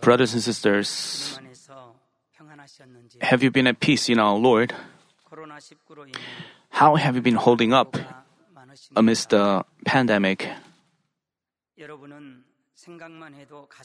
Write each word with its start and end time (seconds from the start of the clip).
Brothers 0.00 0.34
and 0.34 0.42
sisters, 0.42 1.38
have 3.20 3.42
you 3.42 3.50
been 3.50 3.66
at 3.66 3.80
peace 3.80 4.08
in 4.08 4.18
our 4.18 4.36
Lord? 4.36 4.74
How 6.70 6.94
have 6.96 7.16
you 7.16 7.22
been 7.22 7.34
holding 7.34 7.72
up 7.72 7.96
amidst 8.94 9.30
the 9.30 9.64
pandemic? 9.84 10.48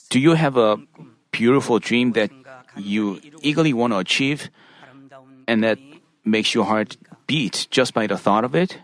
Do 0.10 0.20
you 0.20 0.34
have 0.34 0.58
a 0.58 0.78
beautiful 1.32 1.80
dream 1.80 2.12
that 2.14 2.32
you 2.78 3.20
eagerly 3.42 3.74
want 3.74 3.94
to 3.94 3.98
achieve 3.98 4.50
and 5.48 5.64
that 5.64 5.80
makes 6.24 6.54
your 6.54 6.66
heart 6.66 6.98
beat 7.28 7.68
just 7.72 7.94
by 7.94 8.08
the 8.08 8.18
thought 8.18 8.44
of 8.44 8.56
it? 8.56 8.80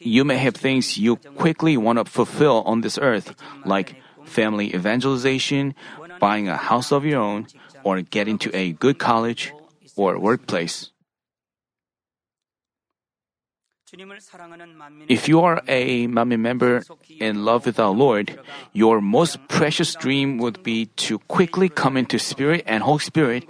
You 0.00 0.24
may 0.24 0.38
have 0.38 0.54
things 0.54 0.98
you 0.98 1.16
quickly 1.16 1.76
want 1.76 1.98
to 1.98 2.04
fulfill 2.04 2.62
on 2.62 2.80
this 2.80 2.96
earth, 2.98 3.34
like 3.64 3.96
family 4.24 4.74
evangelization, 4.74 5.74
buying 6.20 6.48
a 6.48 6.56
house 6.56 6.92
of 6.92 7.04
your 7.04 7.20
own, 7.20 7.46
or 7.84 8.00
getting 8.02 8.38
to 8.38 8.54
a 8.56 8.72
good 8.72 8.98
college 8.98 9.52
or 9.96 10.18
workplace. 10.18 10.90
If 15.08 15.28
you 15.28 15.40
are 15.40 15.62
a 15.68 16.08
Manmin 16.08 16.40
member 16.40 16.82
in 17.20 17.44
love 17.44 17.66
with 17.66 17.78
our 17.78 17.92
Lord, 17.92 18.40
your 18.72 19.00
most 19.00 19.38
precious 19.46 19.94
dream 19.94 20.38
would 20.38 20.62
be 20.64 20.86
to 21.06 21.20
quickly 21.30 21.68
come 21.68 21.96
into 21.96 22.18
Spirit 22.18 22.64
and 22.66 22.82
Whole 22.82 22.98
Spirit 22.98 23.46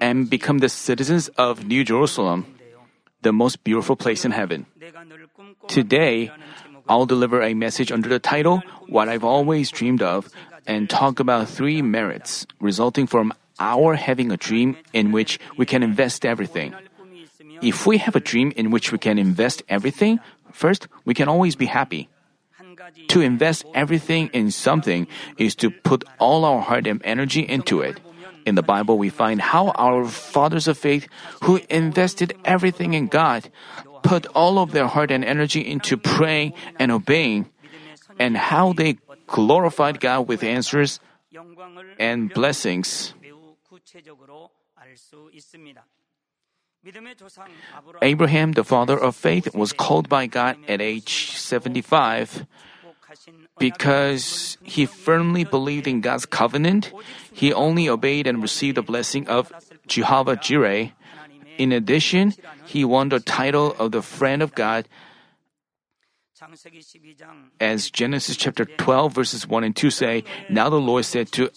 and 0.00 0.28
become 0.28 0.58
the 0.58 0.68
citizens 0.68 1.28
of 1.38 1.64
New 1.64 1.82
Jerusalem, 1.82 2.44
the 3.22 3.32
most 3.32 3.64
beautiful 3.64 3.96
place 3.96 4.26
in 4.26 4.32
heaven. 4.32 4.66
Today, 5.68 6.30
I'll 6.88 7.06
deliver 7.06 7.42
a 7.42 7.54
message 7.54 7.90
under 7.90 8.08
the 8.08 8.18
title, 8.18 8.62
What 8.88 9.08
I've 9.08 9.24
Always 9.24 9.70
Dreamed 9.70 10.02
of, 10.02 10.28
and 10.66 10.88
talk 10.88 11.20
about 11.20 11.48
three 11.48 11.82
merits 11.82 12.46
resulting 12.60 13.06
from 13.06 13.32
our 13.58 13.94
having 13.94 14.30
a 14.30 14.36
dream 14.36 14.76
in 14.92 15.12
which 15.12 15.40
we 15.56 15.66
can 15.66 15.82
invest 15.82 16.24
everything. 16.24 16.74
If 17.62 17.86
we 17.86 17.98
have 17.98 18.14
a 18.14 18.20
dream 18.20 18.52
in 18.54 18.70
which 18.70 18.92
we 18.92 18.98
can 18.98 19.18
invest 19.18 19.62
everything, 19.68 20.20
first, 20.52 20.88
we 21.04 21.14
can 21.14 21.28
always 21.28 21.56
be 21.56 21.66
happy. 21.66 22.08
To 23.08 23.20
invest 23.20 23.64
everything 23.74 24.28
in 24.32 24.50
something 24.50 25.06
is 25.38 25.54
to 25.56 25.70
put 25.70 26.04
all 26.18 26.44
our 26.44 26.60
heart 26.60 26.86
and 26.86 27.00
energy 27.04 27.40
into 27.40 27.80
it. 27.80 27.98
In 28.44 28.54
the 28.54 28.62
Bible, 28.62 28.96
we 28.96 29.10
find 29.10 29.40
how 29.40 29.70
our 29.74 30.06
fathers 30.06 30.68
of 30.68 30.78
faith, 30.78 31.08
who 31.42 31.58
invested 31.68 32.36
everything 32.44 32.94
in 32.94 33.08
God, 33.08 33.50
put 34.02 34.26
all 34.34 34.58
of 34.58 34.72
their 34.72 34.86
heart 34.86 35.10
and 35.10 35.24
energy 35.24 35.60
into 35.60 35.96
praying 35.96 36.52
and 36.78 36.90
obeying, 36.90 37.50
and 38.18 38.36
how 38.36 38.72
they 38.72 38.98
glorified 39.26 40.00
God 40.00 40.28
with 40.28 40.42
answers 40.42 41.00
and 41.98 42.32
blessings. 42.32 43.14
Abraham, 48.02 48.52
the 48.52 48.64
father 48.64 48.96
of 48.96 49.16
faith, 49.16 49.54
was 49.54 49.72
called 49.72 50.08
by 50.08 50.26
God 50.26 50.56
at 50.68 50.80
age 50.80 51.36
75. 51.36 52.46
Because 53.58 54.58
he 54.62 54.84
firmly 54.84 55.44
believed 55.44 55.86
in 55.86 56.00
God's 56.00 56.26
covenant, 56.26 56.92
he 57.32 57.52
only 57.52 57.88
obeyed 57.88 58.26
and 58.26 58.42
received 58.42 58.76
the 58.76 58.82
blessing 58.82 59.26
of 59.26 59.50
Jehovah 59.86 60.36
Jireh. 60.36 60.92
In 61.58 61.72
addition, 61.72 62.34
he 62.66 62.84
won 62.84 63.08
the 63.08 63.20
title 63.20 63.74
of 63.78 63.92
the 63.92 64.02
friend 64.02 64.42
of 64.42 64.54
God 64.54 64.86
as 67.60 67.90
Genesis 67.90 68.36
chapter 68.36 68.64
12, 68.64 69.12
verses 69.12 69.46
1 69.48 69.64
and 69.64 69.74
2 69.74 69.90
say, 69.90 70.24
Now 70.50 70.68
the 70.68 70.80
Lord 70.80 71.04
said 71.04 71.32
to 71.32 71.50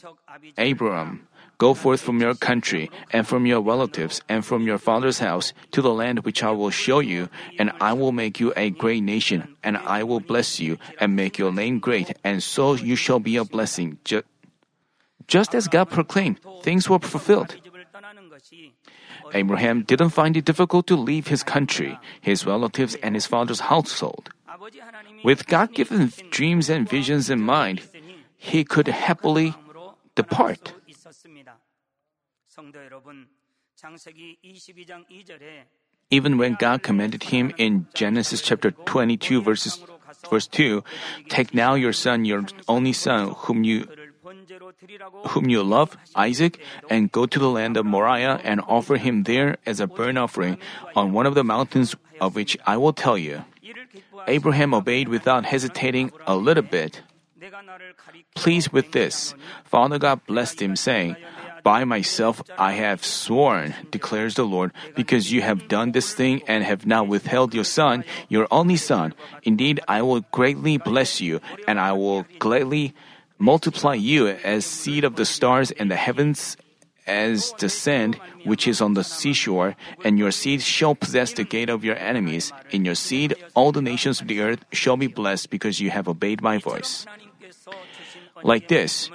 Abram, 0.57 1.27
Go 1.57 1.73
forth 1.73 1.99
from 1.99 2.21
your 2.21 2.35
country, 2.35 2.89
and 3.11 3.27
from 3.27 3.45
your 3.45 3.59
relatives, 3.59 4.21
and 4.29 4.45
from 4.45 4.65
your 4.65 4.77
father's 4.77 5.19
house, 5.19 5.51
to 5.71 5.81
the 5.81 5.91
land 5.91 6.23
which 6.23 6.41
I 6.41 6.51
will 6.51 6.69
show 6.69 7.01
you, 7.01 7.27
and 7.59 7.73
I 7.81 7.91
will 7.91 8.13
make 8.13 8.39
you 8.39 8.53
a 8.55 8.69
great 8.69 9.03
nation, 9.03 9.57
and 9.61 9.75
I 9.75 10.03
will 10.03 10.21
bless 10.21 10.61
you, 10.61 10.77
and 11.01 11.17
make 11.17 11.37
your 11.37 11.51
name 11.51 11.79
great, 11.79 12.15
and 12.23 12.41
so 12.41 12.75
you 12.75 12.95
shall 12.95 13.19
be 13.19 13.35
a 13.35 13.43
blessing. 13.43 13.99
Just 15.27 15.53
as 15.53 15.67
God 15.67 15.89
proclaimed, 15.89 16.39
things 16.63 16.87
were 16.87 16.99
fulfilled. 16.99 17.57
Abraham 19.33 19.83
didn't 19.83 20.09
find 20.09 20.35
it 20.37 20.45
difficult 20.45 20.87
to 20.87 20.95
leave 20.95 21.27
his 21.27 21.43
country, 21.43 21.97
his 22.21 22.45
relatives, 22.45 22.95
and 23.03 23.15
his 23.15 23.25
father's 23.25 23.71
household. 23.71 24.29
With 25.23 25.47
God 25.47 25.73
given 25.73 26.11
dreams 26.29 26.69
and 26.69 26.89
visions 26.89 27.29
in 27.29 27.41
mind, 27.41 27.81
he 28.35 28.63
could 28.63 28.87
happily 28.87 29.53
depart. 30.15 30.73
Even 36.11 36.37
when 36.37 36.55
God 36.55 36.81
commanded 36.81 37.23
him 37.23 37.53
in 37.57 37.85
Genesis 37.93 38.41
chapter 38.41 38.71
22, 38.71 39.41
verses, 39.41 39.79
verse 40.29 40.47
2, 40.47 40.83
Take 41.29 41.53
now 41.53 41.75
your 41.75 41.93
son, 41.93 42.25
your 42.25 42.43
only 42.67 42.93
son, 42.93 43.35
whom 43.45 43.63
you 43.63 43.85
whom 45.29 45.49
you 45.49 45.63
love, 45.63 45.97
Isaac, 46.15 46.59
and 46.89 47.11
go 47.11 47.25
to 47.25 47.39
the 47.39 47.49
land 47.49 47.77
of 47.77 47.85
Moriah 47.85 48.39
and 48.43 48.61
offer 48.67 48.97
him 48.97 49.23
there 49.23 49.57
as 49.65 49.79
a 49.79 49.87
burnt 49.87 50.17
offering 50.17 50.57
on 50.95 51.13
one 51.13 51.25
of 51.25 51.35
the 51.35 51.43
mountains 51.43 51.95
of 52.19 52.35
which 52.35 52.57
I 52.65 52.77
will 52.77 52.93
tell 52.93 53.17
you. 53.17 53.43
Abraham 54.27 54.73
obeyed 54.73 55.07
without 55.07 55.45
hesitating 55.45 56.11
a 56.27 56.35
little 56.35 56.63
bit. 56.63 57.01
Pleased 58.35 58.71
with 58.71 58.91
this, 58.91 59.33
Father 59.63 59.97
God 59.97 60.19
blessed 60.27 60.61
him, 60.61 60.75
saying, 60.75 61.15
By 61.63 61.83
myself 61.83 62.41
I 62.57 62.73
have 62.73 63.03
sworn, 63.03 63.75
declares 63.91 64.35
the 64.35 64.43
Lord, 64.43 64.71
because 64.95 65.31
you 65.31 65.41
have 65.41 65.67
done 65.67 65.91
this 65.91 66.13
thing 66.13 66.41
and 66.47 66.63
have 66.63 66.85
not 66.85 67.07
withheld 67.07 67.53
your 67.53 67.63
son, 67.63 68.03
your 68.27 68.47
only 68.51 68.75
son. 68.75 69.13
Indeed, 69.43 69.79
I 69.87 70.01
will 70.01 70.21
greatly 70.31 70.77
bless 70.77 71.21
you, 71.21 71.39
and 71.67 71.79
I 71.79 71.93
will 71.93 72.25
gladly 72.39 72.93
multiply 73.39 73.95
you 73.95 74.27
as 74.27 74.65
seed 74.65 75.03
of 75.03 75.15
the 75.15 75.25
stars 75.25 75.71
in 75.71 75.87
the 75.87 75.95
heavens 75.95 76.57
as 77.07 77.51
the 77.57 77.69
sand 77.69 78.19
which 78.45 78.67
is 78.67 78.79
on 78.79 78.93
the 78.93 79.03
seashore, 79.03 79.75
and 80.05 80.19
your 80.19 80.29
seed 80.29 80.61
shall 80.61 80.93
possess 80.93 81.33
the 81.33 81.43
gate 81.43 81.69
of 81.69 81.83
your 81.83 81.97
enemies. 81.97 82.53
In 82.69 82.85
your 82.85 82.93
seed, 82.93 83.33
all 83.55 83.71
the 83.71 83.81
nations 83.81 84.21
of 84.21 84.27
the 84.27 84.41
earth 84.41 84.63
shall 84.71 84.95
be 84.95 85.07
blessed 85.07 85.49
because 85.49 85.81
you 85.81 85.89
have 85.89 86.07
obeyed 86.07 86.41
my 86.41 86.59
voice. 86.59 87.07
Like 88.43 88.67
this, 88.67 89.09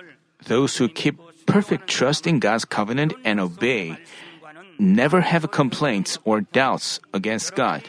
those 0.47 0.77
who 0.77 0.89
keep 0.89 1.21
perfect 1.47 1.87
trust 1.87 2.27
in 2.27 2.41
God's 2.41 2.65
covenant 2.65 3.15
and 3.25 3.39
obey 3.39 3.97
never 4.79 5.21
have 5.21 5.51
complaints 5.53 6.19
or 6.25 6.43
doubts 6.43 6.99
against 7.15 7.55
God. 7.55 7.89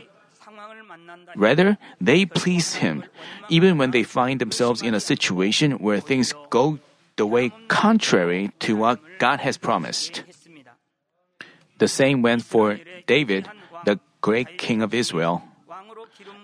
Rather, 1.35 1.77
they 1.99 2.25
please 2.25 2.75
Him, 2.75 3.03
even 3.49 3.77
when 3.77 3.91
they 3.91 4.03
find 4.03 4.39
themselves 4.39 4.81
in 4.81 4.93
a 4.93 4.99
situation 4.99 5.79
where 5.79 5.99
things 5.99 6.33
go 6.49 6.79
the 7.15 7.25
way 7.25 7.51
contrary 7.67 8.51
to 8.59 8.75
what 8.75 8.99
God 9.19 9.39
has 9.39 9.57
promised. 9.57 10.23
The 11.77 11.87
same 11.87 12.21
went 12.21 12.43
for 12.43 12.79
David, 13.07 13.47
the 13.85 13.99
great 14.21 14.57
king 14.57 14.81
of 14.81 14.93
Israel. 14.93 15.43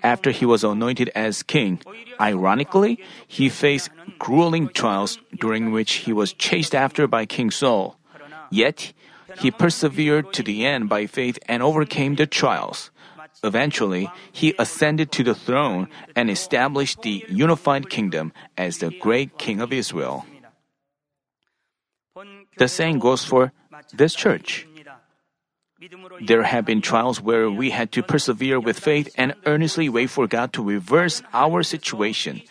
After 0.04 0.32
he 0.32 0.46
was 0.46 0.64
anointed 0.64 1.10
as 1.16 1.44
king, 1.44 1.80
ironically, 2.20 3.00
he 3.28 3.50
faced 3.50 3.90
grueling 4.20 4.70
trials 4.70 5.20
during 5.40 5.72
which 5.72 6.06
he 6.06 6.14
was 6.14 6.34
chased 6.34 6.76
after 6.76 7.08
by 7.08 7.26
King 7.26 7.52
Saul. 7.52 7.98
Yet, 8.50 8.94
he 9.40 9.52
persevered 9.52 10.34
to 10.34 10.44
the 10.44 10.66
end 10.66 10.90
by 10.90 11.06
faith 11.08 11.40
and 11.48 11.64
overcame 11.64 12.16
the 12.16 12.28
trials. 12.28 12.91
Eventually, 13.44 14.10
he 14.32 14.54
ascended 14.60 15.12
to 15.14 15.24
the 15.24 15.34
throne 15.34 15.88
and 16.16 16.30
established 16.30 17.02
the 17.02 17.26
unified 17.28 17.90
kingdom 17.90 18.34
as 18.58 18.78
the 18.78 18.92
great 19.02 19.38
king 19.38 19.62
of 19.62 19.74
Israel. 19.74 20.26
The 22.58 22.68
same 22.68 23.00
goes 23.00 23.26
for 23.26 23.52
this 23.94 24.14
church. 24.14 24.68
There 26.22 26.44
have 26.44 26.66
been 26.66 26.82
trials 26.82 27.20
where 27.20 27.50
we 27.50 27.72
had 27.72 27.92
to 27.94 28.04
persevere 28.04 28.60
with 28.60 28.80
faith 28.80 29.10
and 29.18 29.34
earnestly 29.48 29.90
wait 29.90 30.12
for 30.12 30.28
God 30.28 30.54
to 30.54 30.62
reverse 30.62 31.24
our 31.34 31.64
situation. 31.64 32.44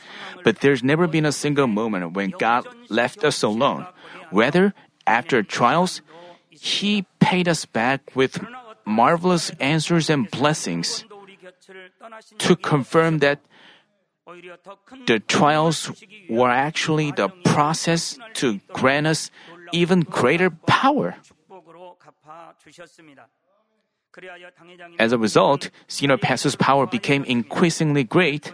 But 0.43 0.59
there's 0.61 0.83
never 0.83 1.07
been 1.07 1.27
a 1.27 1.31
single 1.31 1.69
moment 1.69 2.15
when 2.15 2.31
God 2.31 2.67
left 2.89 3.23
us 3.23 3.45
alone. 3.45 3.87
Whether 4.31 4.75
after 5.07 5.45
trials, 5.45 6.03
He 6.51 7.07
paid 7.21 7.47
us 7.47 7.65
back 7.65 8.17
with 8.17 8.43
marvelous 8.91 9.51
answers 9.61 10.11
and 10.11 10.31
blessings 10.31 11.05
to 12.39 12.57
confirm 12.57 13.19
that 13.21 13.41
the 15.07 15.21
trials 15.21 15.91
were 16.29 16.51
actually 16.51 17.11
the 17.13 17.29
process 17.45 18.19
to 18.35 18.61
grant 18.75 19.07
us 19.07 19.31
even 19.73 20.01
greater 20.03 20.51
power. 20.51 21.17
As 24.99 25.13
a 25.13 25.19
result, 25.19 25.71
Senior 25.87 26.19
Pastor's 26.19 26.57
power 26.57 26.87
became 26.87 27.23
increasingly 27.25 28.03
great. 28.03 28.53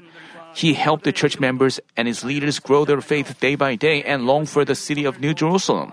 He 0.55 0.75
helped 0.75 1.05
the 1.05 1.13
church 1.13 1.41
members 1.41 1.81
and 1.97 2.09
his 2.09 2.25
leaders 2.25 2.61
grow 2.61 2.85
their 2.85 3.01
faith 3.01 3.41
day 3.41 3.57
by 3.57 3.75
day 3.75 4.03
and 4.03 4.27
long 4.27 4.47
for 4.47 4.65
the 4.65 4.75
city 4.75 5.05
of 5.05 5.21
New 5.21 5.33
Jerusalem. 5.33 5.93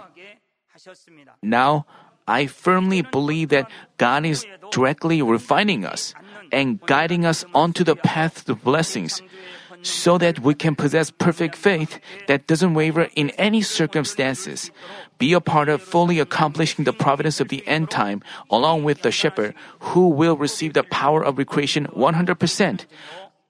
Now, 1.42 1.86
I 2.28 2.48
firmly 2.48 3.02
believe 3.02 3.50
that 3.50 3.70
God 3.98 4.26
is 4.26 4.46
directly 4.72 5.22
refining 5.22 5.86
us 5.86 6.14
and 6.52 6.80
guiding 6.86 7.26
us 7.26 7.44
onto 7.54 7.84
the 7.84 7.96
path 7.96 8.46
to 8.46 8.56
blessings 8.56 9.22
so 9.84 10.18
that 10.18 10.40
we 10.40 10.56
can 10.56 10.76
possess 10.76 11.12
perfect 11.12 11.56
faith 11.56 12.00
that 12.28 12.48
doesn't 12.48 12.74
waver 12.74 13.10
in 13.16 13.30
any 13.32 13.62
circumstances, 13.62 14.72
be 15.20 15.34
a 15.34 15.42
part 15.42 15.68
of 15.68 15.82
fully 15.82 16.20
accomplishing 16.20 16.86
the 16.86 16.94
providence 16.94 17.42
of 17.42 17.50
the 17.50 17.66
end 17.68 17.92
time, 17.92 18.24
along 18.50 18.84
with 18.84 19.02
the 19.02 19.12
shepherd 19.12 19.54
who 19.80 20.08
will 20.08 20.38
receive 20.38 20.74
the 20.74 20.84
power 20.84 21.24
of 21.24 21.38
recreation 21.38 21.88
100%, 21.88 22.86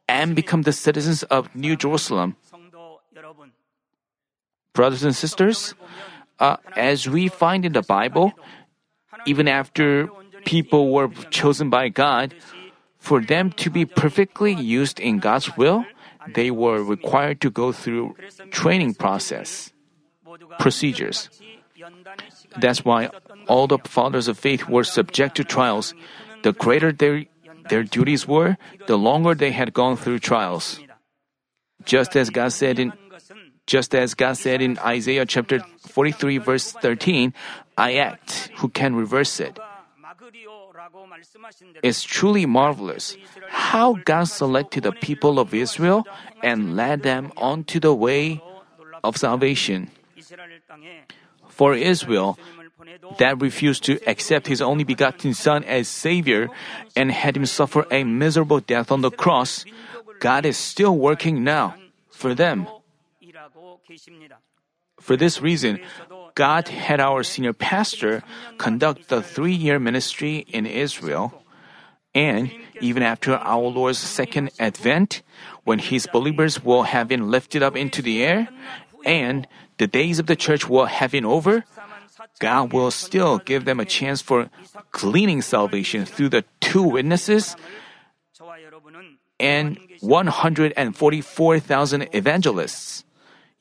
and 0.07 0.35
become 0.35 0.63
the 0.63 0.73
citizens 0.73 1.23
of 1.23 1.53
New 1.55 1.75
Jerusalem. 1.75 2.35
Brothers 4.73 5.03
and 5.03 5.15
sisters, 5.15 5.75
uh, 6.39 6.57
as 6.75 7.07
we 7.07 7.27
find 7.27 7.63
in 7.63 7.73
the 7.73 7.83
Bible, 7.83 8.33
even 9.25 9.47
after 9.47 10.09
people 10.45 10.91
were 10.91 11.09
chosen 11.29 11.69
by 11.69 11.89
God, 11.89 12.33
for 12.97 13.21
them 13.21 13.51
to 13.59 13.69
be 13.69 13.85
perfectly 13.85 14.53
used 14.53 14.99
in 14.99 15.19
God's 15.19 15.57
will, 15.57 15.85
they 16.33 16.51
were 16.51 16.81
required 16.81 17.41
to 17.41 17.49
go 17.51 17.71
through 17.71 18.15
training 18.51 18.95
process 18.95 19.71
procedures. 20.59 21.29
That's 22.57 22.85
why 22.85 23.09
all 23.47 23.67
the 23.67 23.79
fathers 23.83 24.27
of 24.27 24.39
faith 24.39 24.69
were 24.69 24.83
subject 24.83 25.35
to 25.37 25.43
trials. 25.43 25.93
The 26.43 26.53
greater 26.53 26.91
their 26.91 27.25
their 27.69 27.83
duties 27.83 28.27
were, 28.27 28.57
the 28.87 28.97
longer 28.97 29.35
they 29.35 29.51
had 29.51 29.73
gone 29.73 29.95
through 29.95 30.19
trials. 30.19 30.79
Just 31.85 32.15
as 32.15 32.29
God 32.29 32.51
said 32.51 32.79
in 32.79 32.93
just 33.65 33.95
as 33.95 34.13
God 34.13 34.35
said 34.35 34.61
in 34.61 34.77
Isaiah 34.79 35.25
chapter 35.25 35.63
43 35.87 36.37
verse 36.39 36.71
13, 36.71 37.33
I 37.77 37.95
act, 37.95 38.51
who 38.57 38.69
can 38.69 38.95
reverse 38.95 39.39
it? 39.39 39.59
It's 41.81 42.03
truly 42.03 42.45
marvelous 42.45 43.17
how 43.49 43.93
God 44.05 44.25
selected 44.25 44.83
the 44.83 44.91
people 44.91 45.39
of 45.39 45.53
Israel 45.53 46.05
and 46.41 46.75
led 46.75 47.03
them 47.03 47.31
onto 47.37 47.79
the 47.79 47.93
way 47.93 48.41
of 49.03 49.17
salvation. 49.17 49.89
For 51.49 51.75
Israel, 51.75 52.37
that 53.19 53.41
refused 53.41 53.83
to 53.85 53.99
accept 54.07 54.47
his 54.47 54.61
only 54.61 54.83
begotten 54.83 55.33
Son 55.33 55.63
as 55.63 55.87
Savior 55.87 56.49
and 56.95 57.11
had 57.11 57.37
him 57.37 57.45
suffer 57.45 57.85
a 57.91 58.03
miserable 58.03 58.59
death 58.59 58.91
on 58.91 59.01
the 59.01 59.11
cross, 59.11 59.65
God 60.19 60.45
is 60.45 60.57
still 60.57 60.97
working 60.97 61.43
now 61.43 61.75
for 62.09 62.33
them. 62.33 62.67
For 64.99 65.17
this 65.17 65.41
reason, 65.41 65.79
God 66.35 66.67
had 66.67 66.99
our 66.99 67.23
senior 67.23 67.53
pastor 67.53 68.23
conduct 68.57 69.09
the 69.09 69.21
three 69.21 69.53
year 69.53 69.79
ministry 69.79 70.45
in 70.47 70.65
Israel. 70.65 71.43
And 72.15 72.51
even 72.79 73.01
after 73.01 73.35
our 73.35 73.63
Lord's 73.63 73.97
second 73.97 74.51
advent, 74.59 75.23
when 75.63 75.79
his 75.79 76.07
believers 76.11 76.63
will 76.63 76.83
have 76.83 77.07
been 77.07 77.31
lifted 77.31 77.63
up 77.63 77.75
into 77.75 78.01
the 78.01 78.23
air, 78.23 78.47
and 79.05 79.47
the 79.77 79.87
days 79.87 80.19
of 80.19 80.27
the 80.27 80.35
church 80.35 80.69
will 80.69 80.85
have 80.85 81.11
been 81.11 81.25
over, 81.25 81.63
God 82.39 82.71
will 82.71 82.91
still 82.91 83.39
give 83.39 83.65
them 83.65 83.79
a 83.79 83.85
chance 83.85 84.21
for 84.21 84.49
gleaning 84.91 85.41
salvation 85.41 86.05
through 86.05 86.29
the 86.29 86.45
two 86.61 86.83
witnesses 86.83 87.55
and 89.39 89.79
144,000 90.01 92.09
evangelists. 92.13 93.03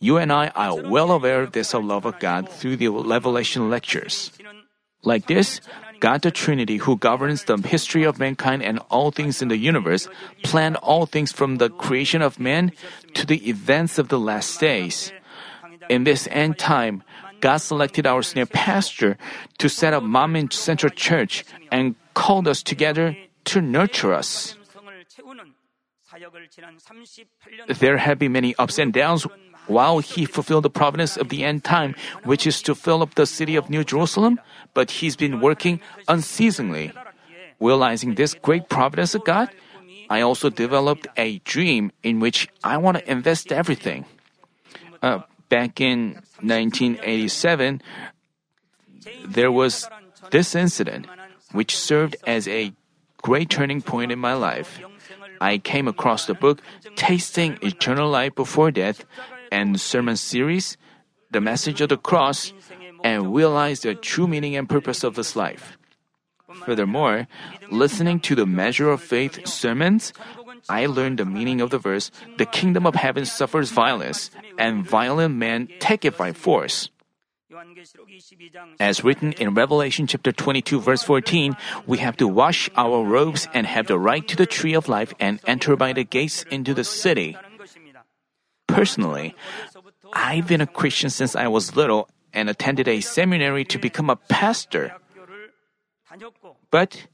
You 0.02 0.19
and 0.19 0.32
I 0.32 0.49
are 0.58 0.75
well 0.75 1.12
aware 1.12 1.46
of 1.46 1.52
this 1.52 1.72
love 1.72 2.04
of 2.04 2.19
God 2.19 2.50
through 2.50 2.75
the 2.75 2.88
Revelation 2.88 3.70
lectures. 3.70 4.34
Like 5.04 5.31
this, 5.31 5.60
God 6.00 6.22
the 6.22 6.34
Trinity, 6.34 6.78
who 6.78 6.99
governs 6.99 7.44
the 7.44 7.56
history 7.56 8.02
of 8.02 8.19
mankind 8.19 8.64
and 8.66 8.81
all 8.90 9.12
things 9.12 9.40
in 9.40 9.46
the 9.46 9.56
universe, 9.56 10.08
planned 10.43 10.75
all 10.82 11.06
things 11.06 11.31
from 11.31 11.58
the 11.62 11.70
creation 11.70 12.20
of 12.20 12.43
man 12.43 12.72
to 13.14 13.25
the 13.25 13.49
events 13.49 13.96
of 13.96 14.08
the 14.08 14.19
last 14.19 14.58
days. 14.58 15.12
In 15.88 16.02
this 16.02 16.26
end 16.32 16.58
time, 16.58 17.06
God 17.38 17.58
selected 17.58 18.05
our 18.05 18.22
senior 18.22 18.46
pastor 18.46 19.16
to 19.58 19.69
set 19.69 19.94
up 19.94 20.02
Manmin 20.02 20.52
Central 20.52 20.90
Church 20.90 21.44
and 21.70 21.94
called 22.14 22.48
us 22.48 22.60
together 22.60 23.16
to 23.55 23.60
nurture 23.62 24.12
us. 24.12 24.58
There 27.78 27.96
have 27.98 28.19
been 28.19 28.32
many 28.32 28.55
ups 28.58 28.78
and 28.78 28.93
downs 28.93 29.26
while 29.66 29.98
he 29.98 30.24
fulfilled 30.24 30.64
the 30.64 30.70
providence 30.70 31.16
of 31.16 31.28
the 31.28 31.44
end 31.44 31.64
time, 31.64 31.94
which 32.24 32.46
is 32.46 32.62
to 32.62 32.74
fill 32.74 33.02
up 33.02 33.14
the 33.14 33.26
city 33.26 33.56
of 33.56 33.70
New 33.70 33.84
Jerusalem, 33.84 34.40
but 34.74 35.02
he's 35.02 35.16
been 35.16 35.40
working 35.40 35.80
unceasingly. 36.08 36.92
Realizing 37.60 38.14
this 38.14 38.34
great 38.34 38.68
providence 38.68 39.14
of 39.14 39.24
God, 39.24 39.48
I 40.10 40.20
also 40.20 40.50
developed 40.50 41.06
a 41.16 41.38
dream 41.40 41.92
in 42.02 42.18
which 42.18 42.48
I 42.64 42.76
want 42.76 42.98
to 42.98 43.10
invest 43.10 43.52
everything. 43.52 44.04
Uh, 45.00 45.20
back 45.48 45.80
in 45.80 46.14
1987, 46.42 47.82
there 49.24 49.52
was 49.52 49.88
this 50.30 50.54
incident 50.54 51.06
which 51.52 51.76
served 51.76 52.16
as 52.26 52.48
a 52.48 52.72
great 53.22 53.50
turning 53.50 53.80
point 53.80 54.10
in 54.10 54.18
my 54.18 54.34
life. 54.34 54.80
I 55.40 55.58
came 55.58 55.88
across 55.88 56.26
the 56.26 56.34
book 56.34 56.62
Tasting 56.96 57.58
Eternal 57.62 58.10
Life 58.10 58.34
Before 58.34 58.70
Death 58.70 59.04
and 59.52 59.78
sermon 59.78 60.16
series, 60.16 60.81
The 61.31 61.40
Message 61.40 61.81
of 61.84 61.90
the 61.90 62.00
Cross, 62.00 62.52
and 63.04 63.37
realize 63.37 63.81
the 63.81 63.94
true 63.94 64.26
meaning 64.26 64.56
and 64.56 64.69
purpose 64.69 65.04
of 65.04 65.14
this 65.14 65.37
life. 65.37 65.76
Furthermore, 66.64 67.28
listening 67.70 68.20
to 68.20 68.34
the 68.34 68.46
Measure 68.46 68.90
of 68.90 69.00
Faith 69.00 69.46
sermons, 69.46 70.12
I 70.69 70.87
learned 70.87 71.19
the 71.19 71.25
meaning 71.25 71.60
of 71.60 71.70
the 71.70 71.78
verse, 71.78 72.10
The 72.38 72.46
kingdom 72.46 72.87
of 72.87 72.94
heaven 72.94 73.25
suffers 73.26 73.70
violence, 73.70 74.31
and 74.58 74.87
violent 74.87 75.37
men 75.37 75.69
take 75.81 76.05
it 76.05 76.16
by 76.16 76.32
force. 76.32 76.88
As 78.81 79.05
written 79.05 79.32
in 79.32 79.55
Revelation 79.55 80.06
chapter 80.06 80.32
22 80.32 80.81
verse 80.81 81.02
14, 81.02 81.56
we 81.87 81.98
have 81.98 82.16
to 82.16 82.28
wash 82.28 82.70
our 82.76 83.05
robes 83.05 83.48
and 83.52 83.66
have 83.66 83.87
the 83.87 83.98
right 83.98 84.26
to 84.28 84.37
the 84.37 84.46
tree 84.46 84.72
of 84.72 84.88
life 84.88 85.12
and 85.20 85.40
enter 85.46 85.76
by 85.76 85.93
the 85.93 86.05
gates 86.05 86.44
into 86.50 86.72
the 86.72 86.84
city. 86.84 87.37
Personally, 88.66 89.34
I've 90.12 90.46
been 90.46 90.60
a 90.60 90.66
Christian 90.66 91.10
since 91.10 91.36
I 91.36 91.48
was 91.48 91.76
little 91.76 92.08
and 92.32 92.48
attended 92.48 92.88
a 92.88 93.00
seminary 93.00 93.64
to 93.66 93.78
become 93.78 94.08
a 94.08 94.16
pastor. 94.16 94.94
But 96.70 97.06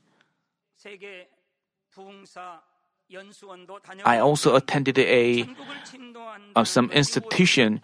I 4.04 4.18
also 4.18 4.54
attended 4.56 4.98
a 4.98 5.48
of 6.54 6.68
some 6.68 6.90
institution. 6.92 7.80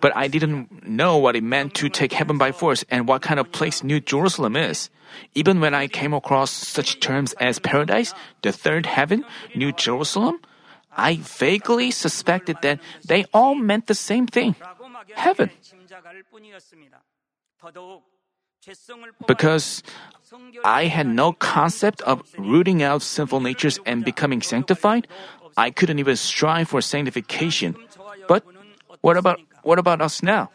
but 0.00 0.16
I 0.16 0.28
didn't 0.28 0.88
know 0.88 1.18
what 1.18 1.36
it 1.36 1.42
meant 1.42 1.74
to 1.74 1.88
take 1.88 2.12
heaven 2.12 2.38
by 2.38 2.52
force 2.52 2.84
and 2.88 3.06
what 3.08 3.22
kind 3.22 3.38
of 3.40 3.52
place 3.52 3.82
New 3.84 4.00
Jerusalem 4.00 4.56
is. 4.56 4.88
Even 5.34 5.60
when 5.60 5.74
I 5.74 5.86
came 5.86 6.14
across 6.14 6.50
such 6.50 7.00
terms 7.00 7.34
as 7.40 7.58
paradise, 7.58 8.14
the 8.42 8.52
third 8.52 8.86
heaven, 8.86 9.24
New 9.54 9.72
Jerusalem, 9.72 10.40
I 10.96 11.16
vaguely 11.20 11.90
suspected 11.90 12.56
that 12.62 12.80
they 13.04 13.26
all 13.34 13.54
meant 13.54 13.86
the 13.86 13.94
same 13.94 14.26
thing. 14.26 14.56
heaven. 15.14 15.50
Because 19.26 19.82
I 20.64 20.86
had 20.86 21.06
no 21.06 21.32
concept 21.32 22.00
of 22.02 22.22
rooting 22.38 22.82
out 22.82 23.02
sinful 23.02 23.40
natures 23.40 23.78
and 23.86 24.04
becoming 24.04 24.42
sanctified, 24.42 25.06
I 25.56 25.70
couldn't 25.70 25.98
even 25.98 26.16
strive 26.16 26.68
for 26.68 26.80
sanctification. 26.80 27.76
But 28.28 28.44
what 29.00 29.16
about 29.16 29.40
what 29.62 29.78
about 29.78 30.00
us 30.00 30.22
now? 30.22 30.50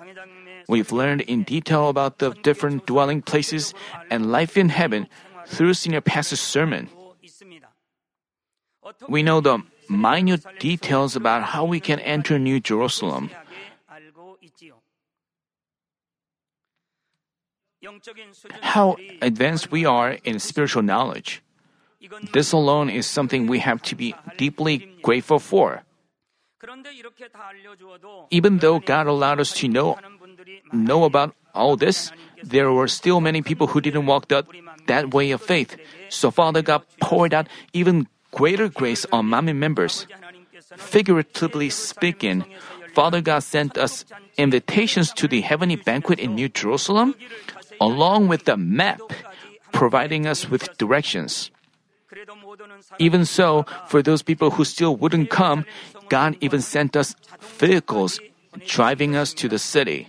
We've 0.68 0.92
learned 0.92 1.22
in 1.22 1.44
detail 1.44 1.90
about 1.90 2.20
the 2.20 2.32
different 2.44 2.86
dwelling 2.86 3.22
places 3.22 3.74
and 4.10 4.32
life 4.32 4.56
in 4.56 4.70
heaven 4.70 5.08
through 5.48 5.74
Senior 5.74 6.02
Pastor's 6.02 6.40
sermon. 6.40 6.90
We 9.08 9.24
know 9.24 9.42
the 9.42 9.64
minute 9.90 10.46
details 10.60 11.16
about 11.16 11.44
how 11.44 11.66
we 11.66 11.80
can 11.80 12.00
enter 12.00 12.40
New 12.40 12.60
Jerusalem. 12.60 13.30
How 18.62 18.98
advanced 19.22 19.72
we 19.72 19.86
are 19.86 20.18
in 20.24 20.40
spiritual 20.40 20.84
knowledge. 20.84 21.42
This 22.34 22.52
alone 22.52 22.90
is 22.90 23.06
something 23.06 23.48
we 23.48 23.60
have 23.60 23.82
to 23.84 23.96
be 23.96 24.16
deeply 24.38 24.90
grateful 25.02 25.40
for. 25.40 25.84
Even 28.30 28.60
though 28.60 28.80
God 28.80 29.08
allowed 29.08 29.40
us 29.40 29.54
to 29.54 29.68
know, 29.68 29.98
know 30.72 31.04
about 31.06 31.36
all 31.54 31.76
this, 31.76 32.12
there 32.44 32.72
were 32.72 32.88
still 32.88 33.20
many 33.20 33.42
people 33.42 33.68
who 33.68 33.82
didn't 33.82 34.06
walk 34.06 34.28
that, 34.30 34.46
that 34.88 35.14
way 35.14 35.32
of 35.32 35.42
faith. 35.42 35.78
So 36.10 36.30
Father 36.30 36.62
God 36.62 36.84
poured 37.00 37.34
out 37.34 37.48
even 37.74 38.08
greater 38.32 38.70
grace 38.70 39.06
on 39.12 39.28
Manmin 39.28 39.58
members. 39.58 40.06
Figuratively 40.78 41.70
speaking, 41.70 42.46
Father 42.94 43.22
God 43.22 43.40
sent 43.40 43.78
us 43.78 44.06
invitations 44.38 45.12
to 45.14 45.28
the 45.28 45.42
heavenly 45.42 45.76
banquet 45.76 46.20
in 46.20 46.36
New 46.36 46.50
Jerusalem, 46.50 47.16
along 47.82 48.30
with 48.30 48.46
the 48.46 48.56
map, 48.56 49.02
providing 49.74 50.30
us 50.30 50.48
with 50.48 50.70
directions. 50.78 51.50
Even 53.00 53.26
so, 53.26 53.66
for 53.88 54.02
those 54.02 54.22
people 54.22 54.52
who 54.52 54.64
still 54.64 54.96
wouldn't 54.96 55.30
come, 55.30 55.66
God 56.10 56.38
even 56.40 56.62
sent 56.62 56.96
us 56.96 57.16
vehicles 57.58 58.20
driving 58.68 59.16
us 59.16 59.34
to 59.42 59.50
the 59.50 59.58
city. 59.60 60.08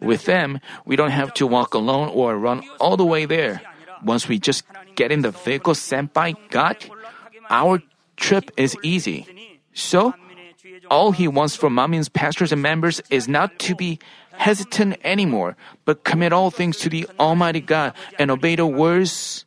With 0.00 0.24
them, 0.24 0.60
we 0.86 0.96
don't 0.96 1.10
have 1.10 1.34
to 1.34 1.46
walk 1.46 1.74
alone 1.74 2.08
or 2.08 2.38
run 2.38 2.62
all 2.80 2.96
the 2.96 3.04
way 3.04 3.26
there. 3.26 3.60
Once 4.02 4.28
we 4.28 4.38
just 4.38 4.64
get 4.94 5.12
in 5.12 5.22
the 5.22 5.30
vehicle 5.30 5.74
sent 5.74 6.14
by 6.14 6.34
God, 6.50 6.76
our 7.50 7.82
trip 8.16 8.50
is 8.56 8.76
easy. 8.82 9.26
So, 9.74 10.14
all 10.90 11.12
he 11.12 11.28
wants 11.28 11.56
from 11.56 11.74
Manmin's 11.74 12.08
pastors 12.08 12.52
and 12.52 12.62
members 12.62 13.00
is 13.10 13.28
not 13.28 13.58
to 13.60 13.74
be 13.74 13.98
hesitant 14.32 14.96
anymore, 15.04 15.56
but 15.84 16.04
commit 16.04 16.32
all 16.32 16.50
things 16.50 16.78
to 16.78 16.88
the 16.88 17.06
Almighty 17.18 17.60
God 17.60 17.94
and 18.18 18.30
obey 18.30 18.56
the 18.56 18.66
words 18.66 19.44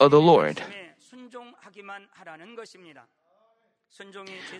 of 0.00 0.10
the 0.10 0.20
Lord. 0.20 0.62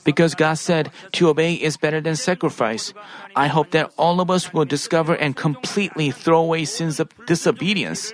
Because 0.04 0.34
God 0.34 0.54
said 0.54 0.90
to 1.12 1.28
obey 1.28 1.54
is 1.54 1.76
better 1.76 2.00
than 2.00 2.14
sacrifice, 2.14 2.94
I 3.34 3.48
hope 3.48 3.72
that 3.72 3.90
all 3.96 4.20
of 4.20 4.30
us 4.30 4.52
will 4.52 4.64
discover 4.64 5.14
and 5.14 5.34
completely 5.34 6.10
throw 6.12 6.40
away 6.40 6.64
sins 6.64 7.00
of 7.00 7.10
disobedience. 7.26 8.12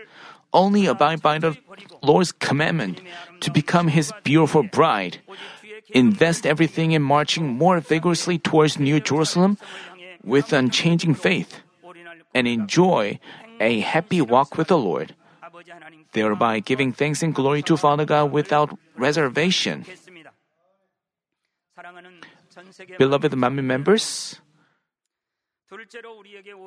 Only 0.53 0.87
abide 0.87 1.23
by 1.23 1.39
the 1.39 1.57
Lord's 2.03 2.33
commandment 2.33 3.01
to 3.41 3.53
become 3.53 3.87
His 3.87 4.13
beautiful 4.25 4.65
bride. 4.65 5.21
Invest 5.93 6.47
everything 6.47 6.93
in 6.93 7.03
marching 7.03 7.49
more 7.49 7.81
vigorously 7.81 8.39
towards 8.39 8.79
New 8.79 9.01
Jerusalem 9.01 9.59
with 10.23 10.53
unchanging 10.53 11.15
faith 11.15 11.61
and 12.35 12.47
enjoy 12.47 13.19
a 13.61 13.81
happy 13.81 14.21
walk 14.21 14.57
with 14.57 14.69
the 14.69 14.79
Lord, 14.79 15.15
thereby 16.13 16.61
giving 16.61 16.93
thanks 16.93 17.23
and 17.23 17.35
glory 17.35 17.63
to 17.63 17.77
Father 17.77 18.05
God 18.05 18.33
without 18.33 18.77
reservation. 18.97 19.85
Beloved 22.99 23.33
Manmin 23.33 23.65
members, 23.65 24.41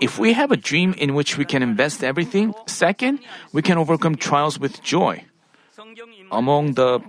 if 0.02 0.18
we 0.18 0.34
have 0.34 0.52
a 0.52 0.58
dream 0.58 0.94
in 0.98 1.14
which 1.14 1.38
we 1.38 1.46
can 1.46 1.62
invest 1.62 2.04
everything, 2.04 2.54
second, 2.68 3.20
we 3.52 3.62
can 3.62 3.78
overcome 3.78 4.16
trials 4.16 4.60
with 4.60 4.82
joy. 4.82 5.24
Among 6.32 6.74
the 6.74 7.02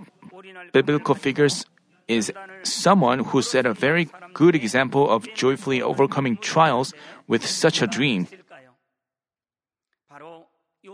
biblical 0.73 1.15
figures 1.15 1.65
is 2.07 2.31
someone 2.63 3.19
who 3.19 3.41
set 3.41 3.65
a 3.65 3.73
very 3.73 4.09
good 4.33 4.55
example 4.55 5.09
of 5.09 5.27
joyfully 5.33 5.81
overcoming 5.81 6.37
trials 6.37 6.93
with 7.27 7.45
such 7.45 7.81
a 7.81 7.87
dream. 7.87 8.27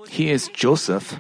He 0.09 0.31
is 0.31 0.47
Joseph. 0.49 1.19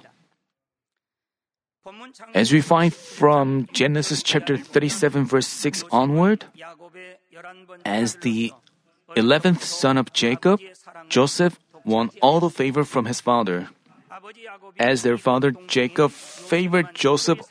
As 2.33 2.51
we 2.53 2.61
find 2.61 2.93
from 2.93 3.67
Genesis 3.73 4.23
chapter 4.23 4.55
37 4.55 5.25
verse 5.25 5.47
6 5.47 5.83
onward, 5.91 6.45
as 7.83 8.15
the 8.17 8.53
11th 9.17 9.61
son 9.61 9.97
of 9.97 10.13
Jacob, 10.13 10.59
Joseph 11.09 11.59
won 11.83 12.11
all 12.21 12.39
the 12.39 12.49
favor 12.49 12.83
from 12.83 13.05
his 13.05 13.19
father. 13.19 13.69
As 14.79 15.01
their 15.01 15.17
father 15.17 15.51
Jacob 15.67 16.11
favored 16.11 16.93
Joseph 16.93 17.41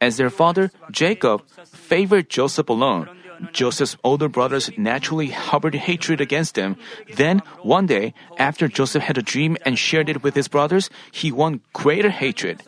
as 0.00 0.16
their 0.16 0.30
father, 0.30 0.70
Jacob, 0.90 1.42
favored 1.66 2.28
Joseph 2.30 2.68
alone. 2.68 3.08
Joseph's 3.52 3.96
older 4.02 4.28
brothers 4.28 4.70
naturally 4.78 5.28
harbored 5.28 5.74
hatred 5.74 6.20
against 6.20 6.56
him. 6.56 6.76
Then, 7.14 7.42
one 7.62 7.86
day, 7.86 8.14
after 8.38 8.68
Joseph 8.68 9.02
had 9.02 9.18
a 9.18 9.22
dream 9.22 9.56
and 9.66 9.78
shared 9.78 10.08
it 10.08 10.22
with 10.22 10.34
his 10.34 10.48
brothers, 10.48 10.88
he 11.12 11.30
won 11.30 11.60
greater 11.72 12.10
hatred. 12.10 12.62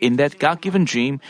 In 0.00 0.16
that 0.16 0.38
God 0.38 0.60
given 0.60 0.84
dream, 0.84 1.20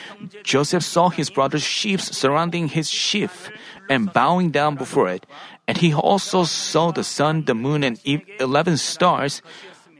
Joseph 0.42 0.82
saw 0.82 1.08
his 1.08 1.30
brother's 1.30 1.62
sheep 1.64 2.00
surrounding 2.00 2.68
his 2.68 2.90
sheaf 2.90 3.50
and 3.88 4.12
bowing 4.12 4.50
down 4.50 4.76
before 4.76 5.08
it. 5.08 5.26
And 5.66 5.78
he 5.78 5.94
also 5.94 6.44
saw 6.44 6.92
the 6.92 7.04
sun, 7.04 7.44
the 7.44 7.54
moon, 7.54 7.82
and 7.82 7.98
eleven 8.38 8.76
stars 8.76 9.40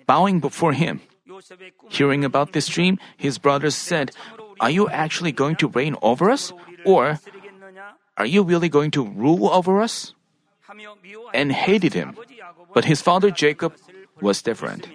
bowing 0.07 0.41
before 0.41 0.73
him. 0.73 1.01
Hearing 1.91 2.25
about 2.25 2.53
this 2.53 2.67
dream, 2.69 2.99
his 3.17 3.39
brothers 3.39 3.75
said, 3.75 4.13
Are 4.61 4.71
you 4.71 4.89
actually 4.89 5.33
going 5.33 5.57
to 5.57 5.69
reign 5.69 5.97
over 6.01 6.31
us? 6.31 6.53
Or 6.85 7.21
are 8.17 8.27
you 8.27 8.43
really 8.43 8.69
going 8.69 8.91
to 8.93 9.05
rule 9.05 9.51
over 9.51 9.83
us? 9.83 10.15
And 11.35 11.53
hated 11.53 11.93
him. 11.93 12.17
But 12.73 12.85
his 12.85 13.03
father 13.03 13.31
Jacob 13.31 13.75
was 14.21 14.43
different. 14.43 14.89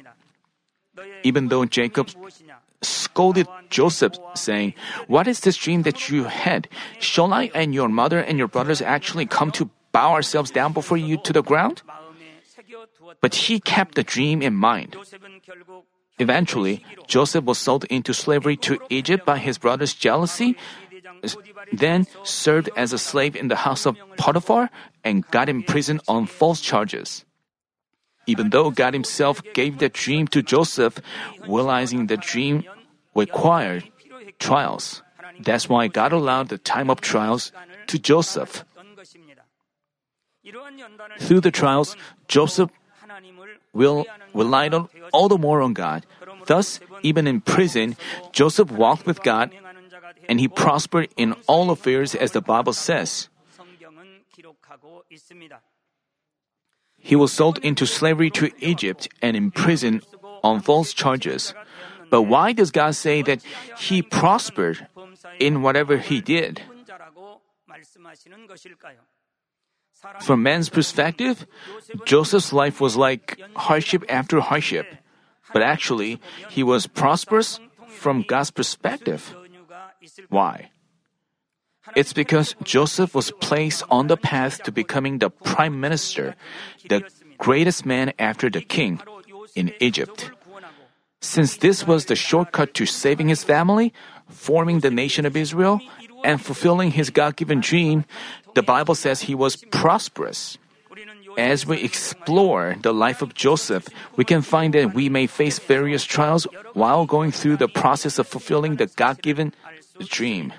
Even 1.24 1.50
though 1.50 1.66
Jacob 1.66 2.10
scolded 2.82 3.48
Joseph, 3.70 4.14
saying, 4.34 4.74
What 5.08 5.28
is 5.28 5.42
this 5.42 5.58
dream 5.58 5.84
that 5.84 6.10
you 6.10 6.24
had? 6.26 6.68
Shall 7.00 7.34
I 7.34 7.52
and 7.54 7.74
your 7.74 7.90
mother 7.90 8.20
and 8.20 8.38
your 8.38 8.48
brothers 8.48 8.82
actually 8.82 9.26
come 9.26 9.52
to 9.52 9.70
bow 9.92 10.14
ourselves 10.14 10.52
down 10.52 10.74
before 10.74 10.98
you 10.98 11.18
to 11.24 11.34
the 11.34 11.44
ground? 11.44 11.84
But 13.22 13.36
he 13.36 13.60
kept 13.60 13.96
the 13.96 14.04
dream 14.04 14.42
in 14.42 14.56
mind. 14.56 14.96
Eventually, 16.20 16.84
Joseph 17.08 17.46
was 17.46 17.58
sold 17.58 17.86
into 17.86 18.14
slavery 18.14 18.58
to 18.68 18.80
Egypt 18.90 19.26
by 19.26 19.38
his 19.40 19.58
brother's 19.58 19.94
jealousy, 19.94 20.56
then 21.72 22.08
served 22.24 22.70
as 22.76 22.94
a 22.94 22.98
slave 23.00 23.36
in 23.36 23.48
the 23.48 23.64
house 23.64 23.86
of 23.86 23.98
Potiphar, 24.18 24.70
and 25.04 25.26
got 25.32 25.50
imprisoned 25.50 26.02
on 26.08 26.28
false 26.28 26.62
charges. 26.62 27.26
Even 28.28 28.52
though 28.52 28.70
God 28.70 28.94
Himself 28.94 29.42
gave 29.54 29.80
the 29.80 29.90
dream 29.90 30.28
to 30.28 30.44
Joseph, 30.44 31.00
realizing 31.48 32.08
the 32.08 32.18
dream 32.18 32.64
required 33.16 33.90
trials. 34.38 35.02
That's 35.40 35.68
why 35.68 35.88
God 35.88 36.12
allowed 36.12 36.50
the 36.50 36.58
time 36.60 36.90
of 36.90 37.02
trials 37.02 37.52
to 37.88 37.98
Joseph. 37.98 38.64
Through 41.20 41.42
the 41.42 41.52
trials, 41.52 41.96
Joseph 42.28 42.70
will 43.80 44.04
relied 44.36 44.76
on 44.76 44.92
all 45.16 45.32
the 45.32 45.40
more 45.40 45.64
on 45.64 45.72
God. 45.72 46.04
Thus, 46.52 46.84
even 47.02 47.24
in 47.24 47.40
prison, 47.40 47.96
Joseph 48.36 48.68
walked 48.68 49.08
with 49.08 49.24
God 49.24 49.56
and 50.28 50.44
he 50.44 50.52
prospered 50.52 51.08
in 51.16 51.40
all 51.48 51.72
affairs 51.72 52.14
as 52.14 52.36
the 52.36 52.44
Bible 52.44 52.76
says. 52.76 53.32
He 57.00 57.16
was 57.16 57.32
sold 57.32 57.58
into 57.64 57.88
slavery 57.88 58.30
to 58.36 58.52
Egypt 58.60 59.08
and 59.24 59.40
imprisoned 59.40 60.04
on 60.44 60.60
false 60.60 60.92
charges. 60.92 61.56
But 62.12 62.24
why 62.24 62.52
does 62.52 62.72
God 62.72 62.96
say 62.96 63.24
that 63.24 63.40
he 63.80 64.02
prospered 64.02 64.88
in 65.40 65.62
whatever 65.62 65.98
he 65.98 66.20
did? 66.20 66.62
From 70.22 70.44
man's 70.44 70.70
perspective, 70.70 71.46
Joseph's 72.06 72.54
life 72.54 72.80
was 72.80 72.96
like 72.96 73.40
hardship 73.56 74.04
after 74.10 74.40
hardship. 74.40 74.88
But 75.52 75.62
actually, 75.62 76.22
he 76.50 76.64
was 76.64 76.88
prosperous 76.88 77.60
from 77.88 78.24
God's 78.24 78.52
perspective. 78.52 79.36
Why? 80.30 80.72
It's 81.96 82.14
because 82.14 82.56
Joseph 82.64 83.16
was 83.16 83.32
placed 83.42 83.84
on 83.90 84.08
the 84.08 84.18
path 84.18 84.62
to 84.64 84.72
becoming 84.72 85.18
the 85.18 85.30
prime 85.30 85.80
minister, 85.80 86.36
the 86.88 87.04
greatest 87.38 87.86
man 87.86 88.14
after 88.20 88.50
the 88.50 88.62
king 88.62 89.02
in 89.56 89.74
Egypt. 89.80 90.32
Since 91.22 91.58
this 91.58 91.86
was 91.88 92.06
the 92.06 92.16
shortcut 92.16 92.74
to 92.76 92.86
saving 92.86 93.28
his 93.28 93.44
family, 93.44 93.92
forming 94.30 94.80
the 94.80 94.92
nation 94.92 95.26
of 95.26 95.36
Israel, 95.36 95.82
and 96.24 96.40
fulfilling 96.42 96.92
his 96.92 97.10
God 97.10 97.36
given 97.36 97.60
dream, 97.60 98.06
the 98.56 98.64
Bible 98.64 98.96
says 98.96 99.22
he 99.22 99.36
was 99.36 99.56
prosperous. 99.72 100.58
As 101.38 101.66
we 101.66 101.82
explore 101.84 102.76
the 102.82 102.94
life 102.94 103.22
of 103.22 103.34
Joseph, 103.34 103.88
we 104.18 104.26
can 104.26 104.42
find 104.42 104.74
that 104.74 104.94
we 104.94 105.08
may 105.10 105.28
face 105.28 105.60
various 105.60 106.04
trials 106.04 106.48
while 106.74 107.06
going 107.06 107.32
through 107.32 107.58
the 107.58 107.68
process 107.68 108.20
of 108.20 108.28
fulfilling 108.28 108.76
the 108.76 108.88
God 108.88 109.22
given 109.22 109.54
dream. 110.10 110.52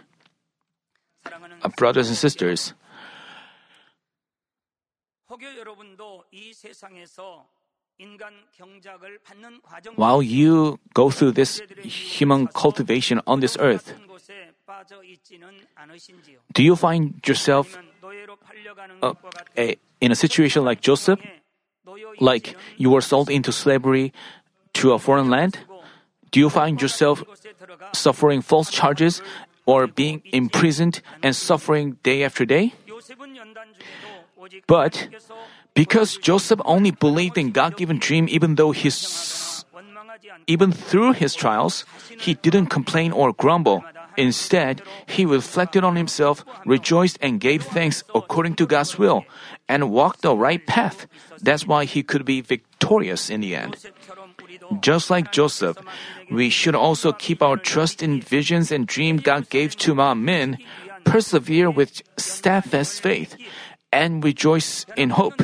Uh, 1.62 1.68
brothers 1.76 2.08
and 2.08 2.16
sisters, 2.16 2.72
while 9.96 10.22
you 10.22 10.78
go 10.94 11.10
through 11.10 11.32
this 11.32 11.60
human 11.82 12.46
cultivation 12.48 13.20
on 13.26 13.40
this 13.40 13.56
earth, 13.60 13.94
do 16.52 16.62
you 16.62 16.76
find 16.76 17.20
yourself 17.26 17.78
uh, 19.02 19.14
a, 19.56 19.76
in 20.00 20.12
a 20.12 20.14
situation 20.14 20.64
like 20.64 20.80
Joseph? 20.80 21.20
Like 22.20 22.56
you 22.76 22.90
were 22.90 23.00
sold 23.00 23.28
into 23.30 23.52
slavery 23.52 24.12
to 24.74 24.92
a 24.92 24.98
foreign 24.98 25.28
land? 25.28 25.58
Do 26.30 26.38
you 26.38 26.48
find 26.48 26.80
yourself 26.80 27.24
suffering 27.92 28.40
false 28.40 28.70
charges 28.70 29.20
or 29.66 29.86
being 29.86 30.22
imprisoned 30.32 31.02
and 31.22 31.34
suffering 31.34 31.98
day 32.02 32.22
after 32.22 32.44
day? 32.44 32.72
But 34.66 35.08
because 35.74 36.16
Joseph 36.16 36.60
only 36.64 36.90
believed 36.90 37.38
in 37.38 37.52
God-given 37.52 37.98
dream 37.98 38.26
even 38.28 38.56
though 38.56 38.72
his 38.72 39.64
even 40.46 40.72
through 40.72 41.12
his 41.12 41.34
trials, 41.34 41.84
he 42.18 42.34
didn't 42.34 42.66
complain 42.66 43.12
or 43.12 43.32
grumble. 43.32 43.84
Instead, 44.16 44.82
he 45.06 45.24
reflected 45.24 45.84
on 45.84 45.96
himself, 45.96 46.44
rejoiced, 46.66 47.18
and 47.22 47.40
gave 47.40 47.62
thanks 47.62 48.02
according 48.14 48.54
to 48.56 48.66
God's 48.66 48.98
will, 48.98 49.24
and 49.68 49.90
walked 49.90 50.22
the 50.22 50.34
right 50.34 50.64
path. 50.66 51.06
That's 51.40 51.66
why 51.66 51.84
he 51.84 52.02
could 52.02 52.24
be 52.24 52.40
victorious 52.40 53.30
in 53.30 53.40
the 53.40 53.54
end. 53.54 53.76
Just 54.80 55.10
like 55.10 55.32
Joseph, 55.32 55.78
we 56.30 56.50
should 56.50 56.74
also 56.74 57.12
keep 57.12 57.42
our 57.42 57.56
trust 57.56 58.02
in 58.02 58.20
visions 58.20 58.70
and 58.70 58.86
dream 58.86 59.18
God 59.18 59.48
gave 59.48 59.76
to 59.86 59.94
Manmin, 59.94 60.58
persevere 61.04 61.70
with 61.70 62.02
steadfast 62.18 63.00
faith, 63.00 63.36
and 63.92 64.22
rejoice 64.22 64.86
in 64.96 65.10
hope. 65.10 65.40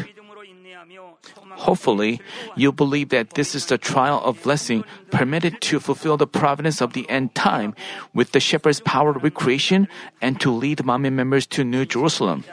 Hopefully, 1.65 2.21
you 2.55 2.71
believe 2.71 3.09
that 3.09 3.35
this 3.35 3.55
is 3.55 3.67
the 3.67 3.79
trial 3.79 4.21
of 4.25 4.43
blessing 4.43 4.85
permitted 5.11 5.61
to 5.63 5.81
fulfill 5.81 6.17
the 6.17 6.27
providence 6.27 6.81
of 6.81 6.93
the 6.93 7.09
end 7.09 7.35
time 7.35 7.75
with 8.13 8.33
the 8.33 8.41
shepherd's 8.41 8.81
power 8.81 9.17
of 9.17 9.23
recreation 9.23 9.89
and 10.21 10.41
to 10.41 10.53
lead 10.53 10.79
Manmin 10.85 11.15
members 11.15 11.47
to 11.47 11.65
New 11.65 11.85
Jerusalem. 11.87 12.45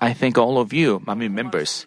I 0.00 0.12
thank 0.12 0.36
all 0.36 0.58
of 0.58 0.72
you, 0.72 1.00
Manmin 1.00 1.32
members. 1.32 1.86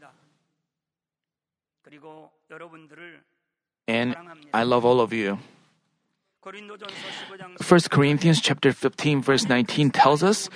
And 3.88 4.15
I 4.53 4.63
love 4.63 4.85
all 4.85 5.00
of 5.00 5.13
you. 5.13 5.38
1 6.45 7.79
Corinthians 7.89 8.39
chapter 8.39 8.71
15 8.71 9.21
verse 9.24 9.50
19 9.50 9.89
tells 9.89 10.21
us 10.21 10.47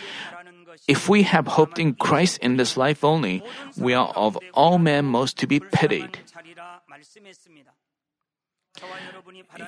if 0.90 1.08
we 1.08 1.22
have 1.22 1.46
hoped 1.46 1.78
in 1.78 1.94
Christ 1.94 2.42
in 2.42 2.58
this 2.58 2.76
life 2.76 3.06
only, 3.06 3.46
we 3.78 3.94
are 3.94 4.10
of 4.18 4.42
all 4.58 4.82
men 4.82 5.06
most 5.06 5.38
to 5.38 5.46
be 5.46 5.62
pitied. 5.62 6.18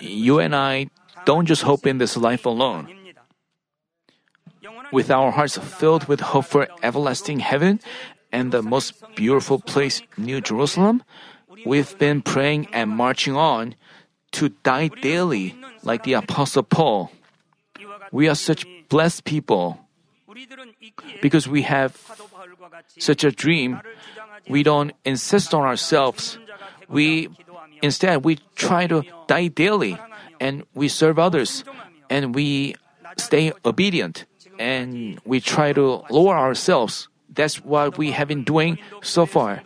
You 0.01 0.39
and 0.39 0.55
I 0.55 0.89
don't 1.25 1.45
just 1.45 1.61
hope 1.61 1.85
in 1.85 1.99
this 1.99 2.17
life 2.17 2.45
alone. 2.45 2.89
With 4.91 5.11
our 5.13 5.29
hearts 5.29 5.57
filled 5.57 6.09
with 6.09 6.33
hope 6.33 6.45
for 6.45 6.67
everlasting 6.81 7.39
heaven 7.39 7.79
and 8.31 8.51
the 8.51 8.65
most 8.65 8.97
beautiful 9.15 9.59
place, 9.59 10.01
New 10.17 10.41
Jerusalem, 10.41 11.03
we've 11.65 11.93
been 11.99 12.21
praying 12.21 12.65
and 12.73 12.89
marching 12.89 13.35
on 13.35 13.75
to 14.33 14.49
die 14.65 14.89
daily 14.89 15.53
like 15.83 16.01
the 16.03 16.13
Apostle 16.13 16.63
Paul. 16.63 17.11
We 18.11 18.27
are 18.27 18.35
such 18.35 18.65
blessed 18.89 19.23
people. 19.23 19.80
Because 21.21 21.47
we 21.47 21.61
have 21.63 21.97
such 22.97 23.23
a 23.23 23.31
dream, 23.31 23.81
we 24.47 24.63
don't 24.63 24.93
insist 25.05 25.53
on 25.53 25.63
ourselves. 25.63 26.39
We 26.87 27.29
instead 27.81 28.23
we 28.23 28.37
try 28.55 28.87
to 28.87 29.03
die 29.27 29.47
daily 29.47 29.97
and 30.39 30.63
we 30.73 30.87
serve 30.87 31.17
others 31.19 31.63
and 32.09 32.35
we 32.35 32.75
stay 33.17 33.51
obedient 33.65 34.25
and 34.59 35.19
we 35.25 35.39
try 35.39 35.73
to 35.73 36.03
lower 36.09 36.37
ourselves. 36.37 37.07
That's 37.29 37.63
what 37.63 37.97
we 37.97 38.11
have 38.11 38.27
been 38.27 38.43
doing 38.43 38.77
so 39.01 39.25
far. 39.25 39.63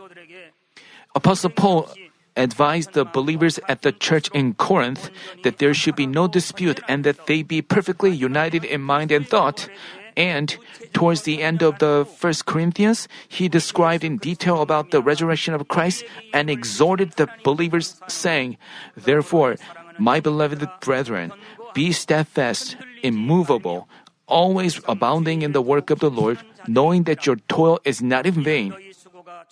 Apostle 1.15 1.50
Paul 1.50 1.89
advised 2.38 2.93
the 2.93 3.05
believers 3.05 3.60
at 3.67 3.81
the 3.81 3.91
church 3.91 4.29
in 4.34 4.53
Corinth 4.53 5.10
that 5.43 5.57
there 5.57 5.74
should 5.74 5.95
be 5.95 6.05
no 6.05 6.27
dispute 6.27 6.79
and 6.88 7.03
that 7.03 7.27
they 7.27 7.41
be 7.41 7.62
perfectly 7.62 8.12
united 8.12 8.63
in 8.63 8.81
mind 8.81 9.12
and 9.12 9.27
thought. 9.27 9.69
And 10.15 10.55
towards 10.93 11.24
the 11.24 11.43
end 11.43 11.62
of 11.62 11.79
the 11.79 12.07
first 12.17 12.45
Corinthians, 12.45 13.07
he 13.27 13.49
described 13.49 14.04
in 14.04 14.17
detail 14.17 14.62
about 14.62 14.91
the 14.91 15.01
resurrection 15.01 15.54
of 15.54 15.67
Christ 15.67 16.06
and 16.34 16.49
exhorted 16.49 17.13
the 17.13 17.28
believers 17.43 17.99
saying, 18.08 18.58
Therefore, 18.95 19.58
my 19.99 20.19
beloved 20.19 20.67
brethren, 20.80 21.32
be 21.73 21.91
steadfast, 21.91 22.78
immovable, 23.04 23.88
always 24.28 24.80
abounding 24.88 25.41
in 25.41 25.51
the 25.51 25.62
work 25.62 25.89
of 25.89 25.99
the 25.99 26.10
Lord, 26.10 26.39
knowing 26.67 27.04
that 27.04 27.25
your 27.25 27.36
toil 27.47 27.80
is 27.84 28.01
not 28.01 28.25
in 28.25 28.43
vain 28.43 28.73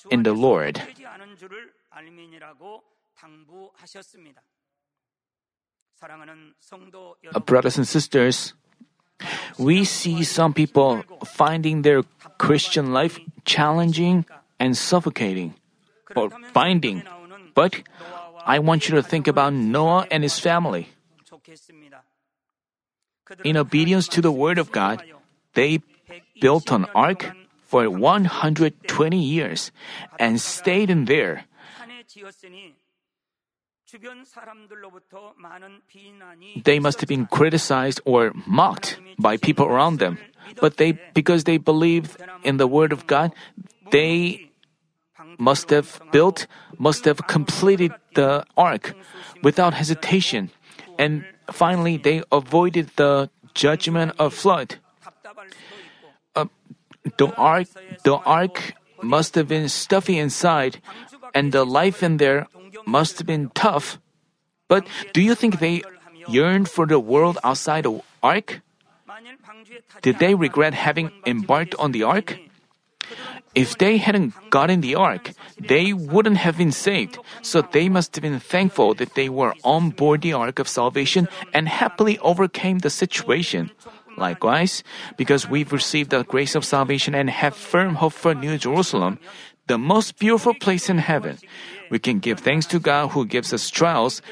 in 0.10 0.23
the 0.23 0.34
Lord. 0.34 0.82
Uh, 7.34 7.39
brothers 7.39 7.78
and 7.78 7.88
sisters, 7.88 8.54
we 9.58 9.86
see 9.86 10.23
some 10.23 10.54
people 10.54 11.04
finding 11.26 11.82
their 11.82 12.04
Christian 12.38 12.93
life 12.93 13.19
challenging 13.45 14.26
and 14.60 14.78
suffocating 14.78 15.56
or 16.15 16.30
binding. 16.54 17.04
But 17.56 17.84
I 18.45 18.60
want 18.60 18.89
you 18.89 18.95
to 18.95 19.04
think 19.04 19.28
about 19.28 19.54
Noah 19.54 20.08
and 20.12 20.23
his 20.23 20.39
family. 20.39 20.89
In 23.43 23.58
obedience 23.58 24.08
to 24.10 24.21
the 24.21 24.32
word 24.32 24.58
of 24.58 24.71
God, 24.71 25.04
they 25.54 25.82
built 26.41 26.71
an 26.71 26.86
ark 26.93 27.32
for 27.63 27.89
120 27.89 29.17
years 29.17 29.71
and 30.19 30.39
stayed 30.39 30.89
in 30.89 31.06
there. 31.06 31.45
They 36.63 36.79
must 36.79 36.99
have 37.01 37.08
been 37.08 37.25
criticized 37.27 38.01
or 38.06 38.32
mocked 38.45 38.99
by 39.19 39.38
people 39.38 39.65
around 39.65 39.99
them. 39.99 40.17
But 40.60 40.77
they, 40.77 40.99
because 41.13 41.43
they 41.45 41.58
believed 41.58 42.17
in 42.43 42.58
the 42.58 42.67
word 42.67 42.91
of 42.91 43.08
God, 43.08 43.34
they 43.91 44.49
must 45.38 45.69
have 45.69 46.01
built, 46.12 46.47
must 46.77 47.06
have 47.06 47.27
completed 47.27 47.93
the 48.15 48.45
ark 48.58 48.95
without 49.41 49.73
hesitation. 49.73 50.51
And 50.97 51.25
finally, 51.51 51.97
they 51.97 52.23
avoided 52.32 52.91
the 52.95 53.29
judgment 53.53 54.13
of 54.19 54.34
flood. 54.34 54.79
Uh, 56.36 56.45
the 57.17 57.34
ark, 57.36 57.67
the 58.03 58.15
ark 58.25 58.73
must 59.01 59.36
have 59.36 59.47
been 59.47 59.69
stuffy 59.69 60.17
inside, 60.17 60.82
and 61.34 61.51
the 61.51 61.65
life 61.65 62.01
in 62.03 62.17
there 62.17 62.47
must 62.86 63.18
have 63.18 63.28
been 63.28 63.50
tough. 63.54 64.00
But 64.68 64.88
do 65.14 65.22
you 65.22 65.36
think 65.36 65.60
they 65.60 65.84
yearned 66.28 66.70
for 66.70 66.86
the 66.86 67.00
world 67.00 67.38
outside 67.44 67.86
the 67.86 68.02
ark? 68.22 68.62
Did 70.02 70.20
they 70.20 70.36
regret 70.36 70.74
having 70.74 71.12
embarked 71.26 71.76
on 71.76 71.92
the 71.92 72.04
ark? 72.04 72.40
If 73.54 73.78
they 73.78 73.98
hadn't 73.98 74.34
gotten 74.50 74.82
the 74.82 74.96
ark, 74.96 75.34
they 75.60 75.94
wouldn't 75.94 76.38
have 76.38 76.58
been 76.58 76.72
saved. 76.72 77.20
So 77.42 77.62
they 77.62 77.88
must 77.90 78.16
have 78.16 78.24
been 78.24 78.40
thankful 78.40 78.96
that 78.96 79.14
they 79.14 79.30
were 79.30 79.54
on 79.64 79.92
board 79.92 80.22
the 80.22 80.34
ark 80.34 80.58
of 80.58 80.68
salvation 80.68 81.28
and 81.54 81.70
happily 81.70 82.18
overcame 82.20 82.80
the 82.80 82.90
situation. 82.90 83.70
Likewise, 84.18 84.84
because 85.18 85.50
we've 85.50 85.74
received 85.74 86.10
the 86.12 86.24
grace 86.24 86.56
of 86.56 86.66
salvation 86.66 87.14
and 87.14 87.30
have 87.30 87.56
firm 87.56 87.96
hope 87.96 88.14
for 88.14 88.34
New 88.34 88.58
Jerusalem, 88.58 89.20
the 89.68 89.78
most 89.78 90.20
beautiful 90.20 90.54
place 90.54 90.90
in 90.90 90.98
heaven, 90.98 91.38
we 91.93 92.01
can 92.01 92.17
give 92.17 92.41
thanks 92.41 92.65
to 92.73 92.82
God 92.82 93.13
who 93.13 93.21
gives 93.21 93.53
us 93.53 93.69
trials 93.69 94.25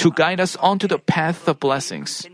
to 0.00 0.08
guide 0.10 0.40
us 0.40 0.56
onto 0.56 0.88
the 0.88 0.96
path 0.96 1.44
of 1.44 1.60
blessings. 1.60 2.24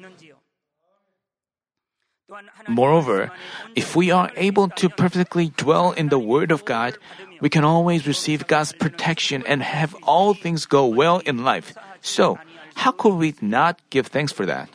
Moreover, 2.68 3.32
if 3.74 3.96
we 3.96 4.12
are 4.14 4.30
able 4.36 4.68
to 4.78 4.86
perfectly 4.88 5.50
dwell 5.58 5.90
in 5.90 6.06
the 6.06 6.22
Word 6.22 6.54
of 6.54 6.62
God, 6.64 6.94
we 7.40 7.50
can 7.50 7.64
always 7.64 8.06
receive 8.06 8.46
God's 8.46 8.70
protection 8.70 9.42
and 9.42 9.58
have 9.58 9.98
all 10.06 10.34
things 10.34 10.70
go 10.70 10.86
well 10.86 11.18
in 11.26 11.42
life. 11.42 11.74
So, 12.00 12.38
how 12.78 12.92
could 12.92 13.18
we 13.18 13.34
not 13.42 13.82
give 13.90 14.06
thanks 14.06 14.30
for 14.30 14.46
that? 14.46 14.70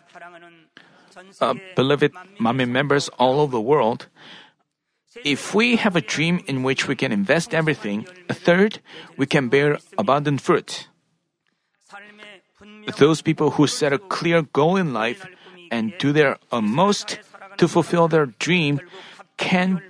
Uh, 1.40 1.56
beloved 1.80 2.12
Manmin 2.36 2.70
members 2.70 3.08
all 3.16 3.40
over 3.40 3.56
the 3.56 3.64
world, 3.64 4.12
if 5.24 5.54
we 5.54 5.76
have 5.76 5.96
a 5.96 6.02
dream 6.02 6.42
in 6.48 6.64
which 6.64 6.88
we 6.88 6.96
can 6.96 7.12
invest 7.12 7.54
everything, 7.54 8.08
a 8.30 8.34
third, 8.34 8.80
we 9.18 9.26
can 9.26 9.50
bear 9.50 9.78
abundant 9.98 10.42
fruit. 10.42 10.88
Those 12.98 13.22
people 13.22 13.52
who 13.52 13.68
set 13.68 13.94
a 13.94 14.00
clear 14.00 14.42
goal 14.42 14.78
in 14.78 14.94
life 14.94 15.26
and 15.72 15.94
do 15.98 16.12
their 16.12 16.38
utmost 16.52 17.20
to 17.58 17.68
fulfill 17.68 18.08
their 18.08 18.26
dream 18.26 18.80
can 19.38 19.82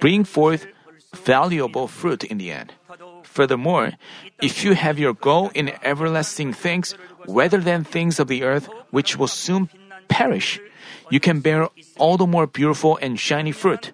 bring 0.00 0.24
forth 0.24 0.66
valuable 1.14 1.88
fruit 1.88 2.24
in 2.24 2.38
the 2.38 2.50
end. 2.50 2.72
Furthermore, 3.22 3.92
if 4.42 4.64
you 4.64 4.74
have 4.74 4.98
your 4.98 5.14
goal 5.14 5.50
in 5.54 5.72
everlasting 5.82 6.52
things 6.52 6.94
rather 7.26 7.58
than 7.58 7.82
things 7.82 8.20
of 8.20 8.28
the 8.28 8.44
earth 8.44 8.68
which 8.90 9.16
will 9.16 9.28
soon 9.28 9.68
perish, 10.08 10.60
you 11.10 11.18
can 11.18 11.40
bear 11.40 11.68
all 11.98 12.16
the 12.16 12.26
more 12.26 12.46
beautiful 12.46 12.98
and 13.02 13.18
shiny 13.18 13.52
fruit. 13.52 13.92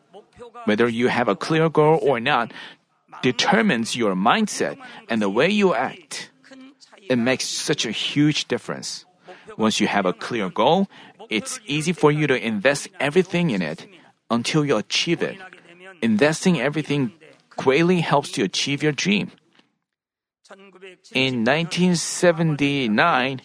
Whether 0.64 0.88
you 0.88 1.08
have 1.08 1.28
a 1.28 1.36
clear 1.36 1.68
goal 1.68 1.98
or 2.02 2.20
not 2.20 2.52
determines 3.22 3.96
your 3.96 4.14
mindset 4.14 4.78
and 5.08 5.20
the 5.20 5.30
way 5.30 5.48
you 5.48 5.74
act. 5.74 6.30
it 7.10 7.18
makes 7.18 7.44
such 7.44 7.84
a 7.84 7.90
huge 7.90 8.46
difference. 8.46 9.04
Once 9.58 9.80
you 9.80 9.88
have 9.88 10.06
a 10.06 10.12
clear 10.12 10.48
goal, 10.48 10.86
it's 11.28 11.58
easy 11.66 11.92
for 11.92 12.12
you 12.12 12.26
to 12.30 12.38
invest 12.38 12.86
everything 13.00 13.50
in 13.50 13.62
it 13.62 13.86
until 14.30 14.64
you 14.64 14.76
achieve 14.76 15.22
it. 15.22 15.36
Investing 16.02 16.60
everything 16.60 17.10
greatly 17.56 18.00
helps 18.00 18.30
to 18.32 18.44
achieve 18.44 18.82
your 18.82 18.92
dream. 18.92 19.32
In 21.12 21.44
1979, 21.44 23.42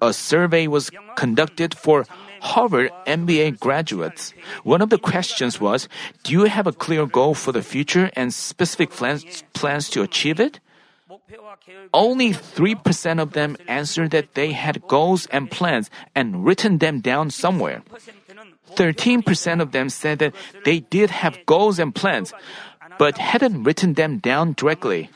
a 0.00 0.12
survey 0.12 0.66
was 0.66 0.90
conducted 1.16 1.74
for 1.74 2.06
Harvard 2.40 2.92
MBA 3.06 3.58
graduates. 3.58 4.32
One 4.62 4.80
of 4.82 4.90
the 4.90 4.98
questions 4.98 5.60
was 5.60 5.88
Do 6.22 6.32
you 6.32 6.44
have 6.44 6.66
a 6.66 6.72
clear 6.72 7.06
goal 7.06 7.34
for 7.34 7.52
the 7.52 7.62
future 7.62 8.10
and 8.14 8.32
specific 8.32 8.90
plans, 8.90 9.42
plans 9.52 9.90
to 9.90 10.02
achieve 10.02 10.38
it? 10.38 10.60
Only 11.92 12.32
3% 12.32 13.20
of 13.20 13.32
them 13.32 13.56
answered 13.66 14.10
that 14.12 14.34
they 14.34 14.52
had 14.52 14.86
goals 14.86 15.26
and 15.26 15.50
plans 15.50 15.90
and 16.14 16.44
written 16.44 16.78
them 16.78 17.00
down 17.00 17.30
somewhere. 17.30 17.82
13% 18.76 19.60
of 19.60 19.72
them 19.72 19.88
said 19.90 20.20
that 20.20 20.34
they 20.64 20.80
did 20.80 21.10
have 21.10 21.44
goals 21.46 21.78
and 21.78 21.94
plans, 21.94 22.32
but 22.98 23.18
hadn't 23.18 23.64
written 23.64 23.94
them 23.94 24.18
down 24.18 24.54
directly. 24.54 25.10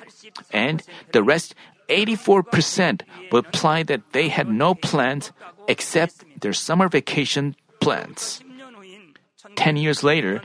And 0.51 0.83
the 1.13 1.23
rest, 1.23 1.55
84%, 1.89 3.03
replied 3.33 3.87
that 3.89 4.13
they 4.13 4.29
had 4.29 4.49
no 4.49 4.75
plans 4.75 5.33
except 5.69 6.25
their 6.41 6.53
summer 6.53 6.89
vacation 6.89 7.57
plans. 7.81 8.41
10 9.57 9.77
years 9.77 10.03
later, 10.03 10.43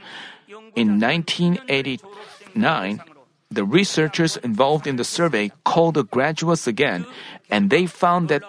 in 0.76 1.00
1989, 1.00 3.02
the 3.50 3.64
researchers 3.64 4.38
involved 4.38 4.86
in 4.86 4.98
the 4.98 5.04
survey 5.04 5.52
called 5.66 5.96
the 5.96 6.04
graduates 6.04 6.68
again, 6.68 7.06
and 7.50 7.70
they 7.70 7.86
found 7.86 8.30
that 8.30 8.44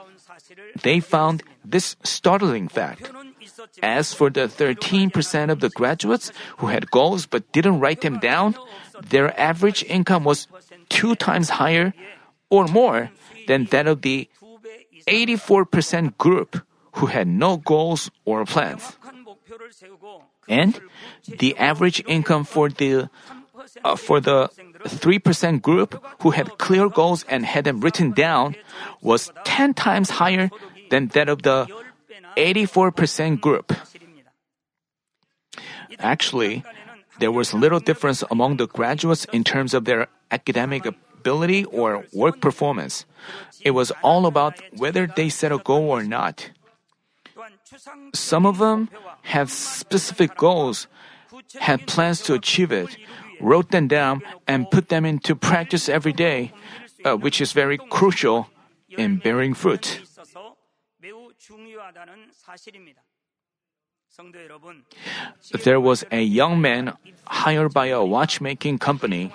they 0.82 1.00
found 1.00 1.42
this 1.64 1.96
startling 2.04 2.68
fact. 2.68 3.10
As 3.82 4.12
for 4.12 4.30
the 4.30 4.48
13% 4.48 5.50
of 5.50 5.60
the 5.60 5.70
graduates 5.70 6.32
who 6.58 6.68
had 6.68 6.90
goals 6.90 7.26
but 7.26 7.50
didn't 7.52 7.80
write 7.80 8.00
them 8.00 8.18
down, 8.18 8.54
their 9.00 9.38
average 9.40 9.84
income 9.84 10.24
was 10.24 10.48
two 10.88 11.14
times 11.14 11.50
higher 11.50 11.92
or 12.50 12.66
more 12.66 13.10
than 13.46 13.64
that 13.66 13.86
of 13.86 14.02
the 14.02 14.28
84% 15.08 16.18
group 16.18 16.60
who 16.96 17.06
had 17.06 17.26
no 17.26 17.56
goals 17.56 18.10
or 18.24 18.44
plans. 18.44 18.96
And 20.48 20.80
the 21.26 21.56
average 21.56 22.02
income 22.06 22.44
for 22.44 22.68
the 22.68 23.08
uh, 23.84 23.94
for 23.94 24.20
the 24.20 24.48
3% 24.88 25.62
group 25.62 26.02
who 26.22 26.30
had 26.30 26.58
clear 26.58 26.88
goals 26.88 27.24
and 27.28 27.44
had 27.44 27.64
them 27.64 27.80
written 27.80 28.10
down 28.12 28.56
was 29.02 29.30
10 29.44 29.74
times 29.74 30.10
higher 30.10 30.50
than 30.90 31.08
that 31.08 31.28
of 31.28 31.42
the 31.42 31.68
84% 32.36 33.40
group. 33.40 33.72
Actually, 35.98 36.64
there 37.18 37.30
was 37.30 37.52
little 37.52 37.80
difference 37.80 38.24
among 38.30 38.56
the 38.56 38.66
graduates 38.66 39.26
in 39.26 39.44
terms 39.44 39.74
of 39.74 39.84
their 39.84 40.08
academic 40.30 40.88
ability 41.20 41.68
or 41.68 42.08
work 42.16 42.40
performance. 42.40 43.04
It 43.60 43.72
was 43.76 43.92
all 44.02 44.24
about 44.24 44.56
whether 44.80 45.04
they 45.06 45.28
set 45.28 45.52
a 45.52 45.60
goal 45.60 45.92
or 45.92 46.02
not. 46.02 46.50
Some 48.14 48.48
of 48.48 48.58
them 48.58 48.88
had 49.22 49.48
specific 49.52 50.36
goals, 50.36 50.88
had 51.60 51.86
plans 51.86 52.24
to 52.24 52.34
achieve 52.34 52.72
it, 52.72 52.96
wrote 53.40 53.70
them 53.70 53.86
down, 53.86 54.22
and 54.48 54.70
put 54.70 54.88
them 54.88 55.04
into 55.04 55.36
practice 55.36 55.88
every 55.88 56.12
day, 56.12 56.52
uh, 57.04 57.16
which 57.16 57.40
is 57.40 57.52
very 57.52 57.78
crucial 57.78 58.48
in 58.96 59.20
bearing 59.20 59.54
fruit. 59.54 60.00
There 65.64 65.80
was 65.80 66.04
a 66.10 66.22
young 66.22 66.60
man 66.60 66.96
hired 67.26 67.72
by 67.72 67.86
a 67.86 68.04
watchmaking 68.04 68.78
company. 68.78 69.32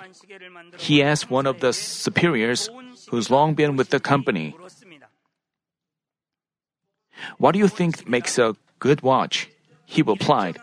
He 0.76 1.02
asked 1.02 1.30
one 1.30 1.46
of 1.46 1.60
the 1.60 1.72
superiors 1.72 2.68
who's 3.10 3.30
long 3.30 3.54
been 3.54 3.76
with 3.76 3.90
the 3.90 4.00
company, 4.00 4.54
What 7.38 7.52
do 7.52 7.58
you 7.58 7.68
think 7.68 8.08
makes 8.08 8.38
a 8.38 8.56
good 8.78 9.02
watch? 9.02 9.48
He 9.84 10.02
replied, 10.02 10.58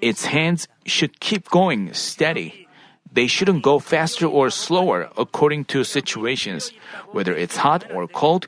Its 0.00 0.26
hands 0.26 0.68
should 0.86 1.20
keep 1.20 1.48
going 1.50 1.92
steady. 1.94 2.68
They 3.10 3.26
shouldn't 3.26 3.62
go 3.62 3.78
faster 3.78 4.26
or 4.26 4.50
slower 4.50 5.08
according 5.16 5.64
to 5.72 5.82
situations, 5.82 6.72
whether 7.12 7.34
it's 7.34 7.56
hot 7.56 7.90
or 7.90 8.06
cold, 8.06 8.46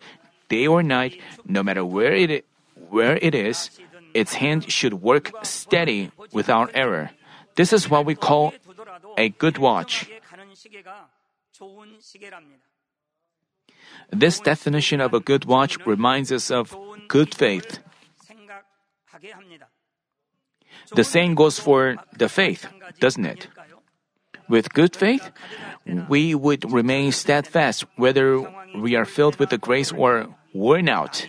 day 0.49 0.67
or 0.67 0.83
night, 0.83 1.21
no 1.47 1.63
matter 1.63 1.85
where 1.85 2.13
it, 2.13 2.45
where 2.91 3.17
it 3.23 3.35
is, 3.35 3.71
its 4.15 4.35
hand 4.35 4.71
should 4.71 4.95
work 4.95 5.31
steady 5.43 6.11
without 6.33 6.71
error. 6.75 7.11
This 7.57 7.73
is 7.73 7.91
what 7.91 8.07
we 8.07 8.15
call 8.15 8.55
a 9.17 9.29
good 9.31 9.59
watch. 9.59 10.11
This 14.11 14.41
definition 14.41 15.01
of 15.01 15.15
a 15.15 15.21
good 15.21 15.45
watch 15.45 15.79
reminds 15.87 16.33
us 16.33 16.51
of 16.51 16.77
good 17.09 17.35
faith. 17.35 17.79
The 20.95 21.05
same 21.05 21.35
goes 21.35 21.59
for 21.59 21.97
the 22.17 22.29
faith, 22.29 22.67
doesn't 22.99 23.25
it? 23.25 23.49
With 24.49 24.73
good 24.73 24.97
faith, 24.97 25.31
we 26.09 26.35
would 26.35 26.71
remain 26.73 27.13
steadfast 27.13 27.85
whether 27.97 28.41
we 28.75 28.97
are 28.97 29.05
filled 29.05 29.37
with 29.37 29.51
the 29.51 29.59
grace 29.59 29.93
or 29.93 30.35
worn 30.53 30.89
out, 30.89 31.27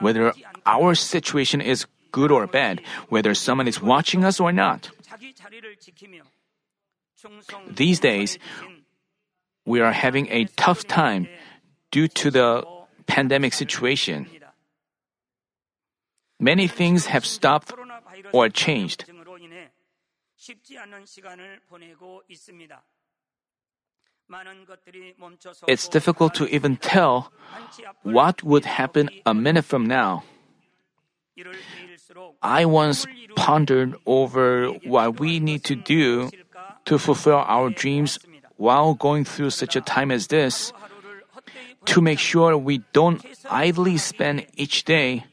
whether 0.00 0.32
our 0.64 0.94
situation 0.94 1.60
is 1.60 1.86
good 2.12 2.30
or 2.30 2.46
bad, 2.46 2.80
whether 3.08 3.34
someone 3.34 3.66
is 3.66 3.82
watching 3.82 4.24
us 4.24 4.38
or 4.38 4.52
not. 4.52 4.90
These 7.68 8.00
days, 8.00 8.38
we 9.64 9.80
are 9.80 9.92
having 9.92 10.28
a 10.28 10.44
tough 10.56 10.86
time 10.86 11.28
due 11.90 12.08
to 12.08 12.30
the 12.30 12.64
pandemic 13.06 13.52
situation. 13.52 14.26
Many 16.38 16.66
things 16.66 17.06
have 17.06 17.24
stopped 17.24 17.72
or 18.32 18.48
changed. 18.48 19.04
It's 25.68 25.88
difficult 25.88 26.34
to 26.34 26.46
even 26.48 26.76
tell 26.76 27.32
what 28.02 28.42
would 28.42 28.64
happen 28.64 29.10
a 29.26 29.34
minute 29.34 29.64
from 29.64 29.86
now. 29.86 30.24
I 32.42 32.64
once 32.64 33.06
pondered 33.36 33.94
over 34.06 34.68
what 34.84 35.20
we 35.20 35.40
need 35.40 35.64
to 35.64 35.74
do 35.76 36.30
to 36.84 36.98
fulfill 36.98 37.44
our 37.46 37.70
dreams 37.70 38.18
while 38.56 38.94
going 38.94 39.24
through 39.24 39.50
such 39.50 39.76
a 39.76 39.80
time 39.80 40.10
as 40.10 40.26
this. 40.26 40.72
To 41.86 42.00
make 42.00 42.18
sure 42.18 42.56
we 42.56 42.82
don't 42.92 43.24
idly 43.50 43.96
spend 43.98 44.46
each 44.54 44.84
day, 44.84 45.24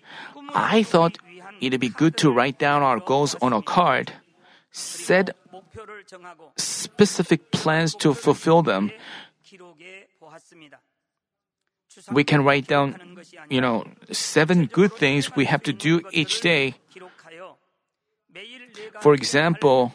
I 0.54 0.82
thought 0.84 1.18
it'd 1.62 1.80
be 1.80 1.90
good 1.90 2.18
to 2.18 2.32
write 2.32 2.58
down 2.58 2.82
our 2.82 3.00
goals 3.00 3.36
on 3.42 3.54
a 3.54 3.62
card, 3.62 4.14
set 4.72 5.36
specific 6.58 7.52
plans 7.52 7.94
to 7.96 8.14
fulfill 8.14 8.62
them. 8.64 8.92
We 12.12 12.24
can 12.24 12.44
write 12.44 12.68
down, 12.68 13.18
you 13.50 13.62
know, 13.62 13.86
seven 14.12 14.66
good 14.66 14.94
things 14.94 15.36
we 15.36 15.46
have 15.46 15.64
to 15.64 15.74
do 15.74 16.02
each 16.12 16.42
day. 16.42 16.76
For 19.02 19.14
example, 19.14 19.94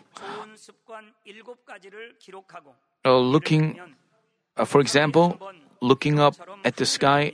uh, 3.04 3.18
looking, 3.18 3.80
uh, 4.56 4.64
for 4.64 4.80
example, 4.80 5.38
looking 5.80 6.18
up 6.18 6.34
at 6.64 6.76
the 6.76 6.86
sky 6.86 7.32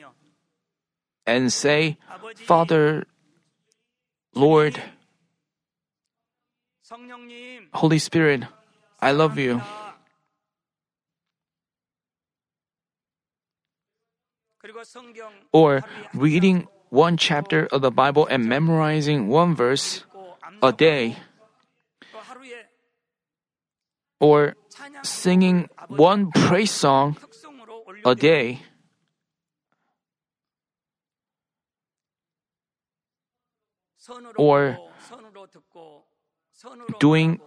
and 1.26 1.52
say, 1.52 1.98
Father, 2.46 3.06
Lord, 4.34 4.80
Holy 7.74 7.98
Spirit, 7.98 8.44
I 9.00 9.12
love 9.12 9.38
you. 9.38 9.60
Or 15.52 15.82
reading 16.14 16.68
one 16.90 17.16
chapter 17.16 17.66
of 17.70 17.82
the 17.82 17.90
Bible 17.90 18.26
and 18.26 18.44
memorizing 18.44 19.28
one 19.28 19.54
verse 19.54 20.04
a 20.62 20.72
day 20.72 21.16
or 24.20 24.54
singing 25.02 25.68
one 25.88 26.30
praise 26.30 26.70
song 26.70 27.16
a 28.04 28.14
day. 28.14 28.60
Or 34.36 34.78
doing 36.98 37.40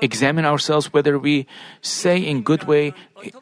examine 0.00 0.44
ourselves 0.44 0.92
whether 0.92 1.18
we 1.18 1.46
say 1.80 2.18
in 2.18 2.42
good 2.42 2.64
way 2.64 2.92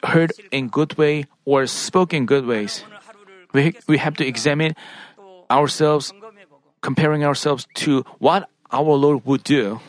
heard 0.04 0.32
in 0.50 0.68
good 0.68 0.96
way 0.96 1.26
or 1.44 1.66
spoke 1.66 2.14
in 2.14 2.26
good 2.26 2.46
ways 2.46 2.84
we, 3.52 3.74
we 3.86 3.98
have 3.98 4.16
to 4.16 4.26
examine 4.26 4.74
ourselves 5.50 6.12
comparing 6.80 7.24
ourselves 7.24 7.66
to 7.74 8.04
what 8.18 8.48
our 8.72 8.94
Lord 8.94 9.24
would 9.26 9.44
do. 9.44 9.80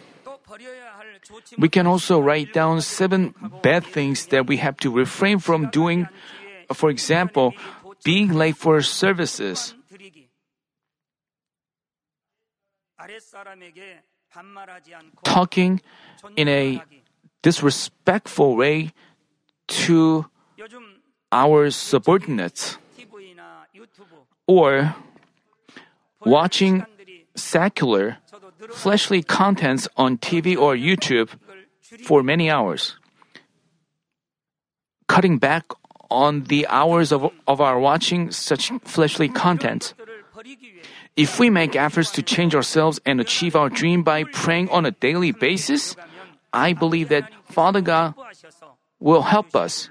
We 1.58 1.70
can 1.70 1.88
also 1.88 2.20
write 2.20 2.54
down 2.54 2.82
seven 2.82 3.34
bad 3.62 3.86
things 3.86 4.28
that 4.28 4.48
we 4.48 4.58
have 4.58 4.78
to 4.78 4.92
refrain 4.92 5.40
from 5.40 5.70
doing. 5.70 6.08
For 6.74 6.90
example, 6.90 7.54
being 8.04 8.34
late 8.34 8.58
for 8.58 8.82
services. 8.82 9.76
Talking 15.24 15.82
in 16.36 16.48
a 16.48 16.82
disrespectful 17.42 18.56
way 18.56 18.94
to 19.68 20.26
our 21.32 21.70
subordinates. 21.72 22.78
Or 24.48 24.96
watching 26.26 26.86
secular 27.36 28.18
fleshly 28.70 29.24
contents 29.24 29.88
on 29.98 30.18
TV 30.18 30.58
or 30.58 30.76
YouTube 30.76 31.30
for 32.04 32.24
many 32.24 32.50
hours. 32.50 32.96
Cutting 35.08 35.38
back 35.38 35.66
on 36.10 36.44
the 36.46 36.68
hours 36.68 37.12
of, 37.12 37.32
of 37.48 37.62
our 37.62 37.80
watching 37.80 38.32
such 38.32 38.72
fleshly 38.84 39.30
content. 39.30 39.94
If 41.16 41.40
we 41.40 41.50
make 41.50 41.76
efforts 41.76 42.12
to 42.12 42.22
change 42.22 42.56
ourselves 42.56 43.00
and 43.06 43.20
achieve 43.20 43.56
our 43.56 43.70
dream 43.70 44.04
by 44.04 44.24
praying 44.24 44.70
on 44.70 44.86
a 44.86 44.92
daily 44.92 45.32
basis, 45.32 45.96
I 46.54 46.74
believe 46.74 47.10
that 47.10 47.32
Father 47.46 47.82
God 47.82 48.14
will 49.00 49.24
help 49.24 49.56
us. 49.56 49.90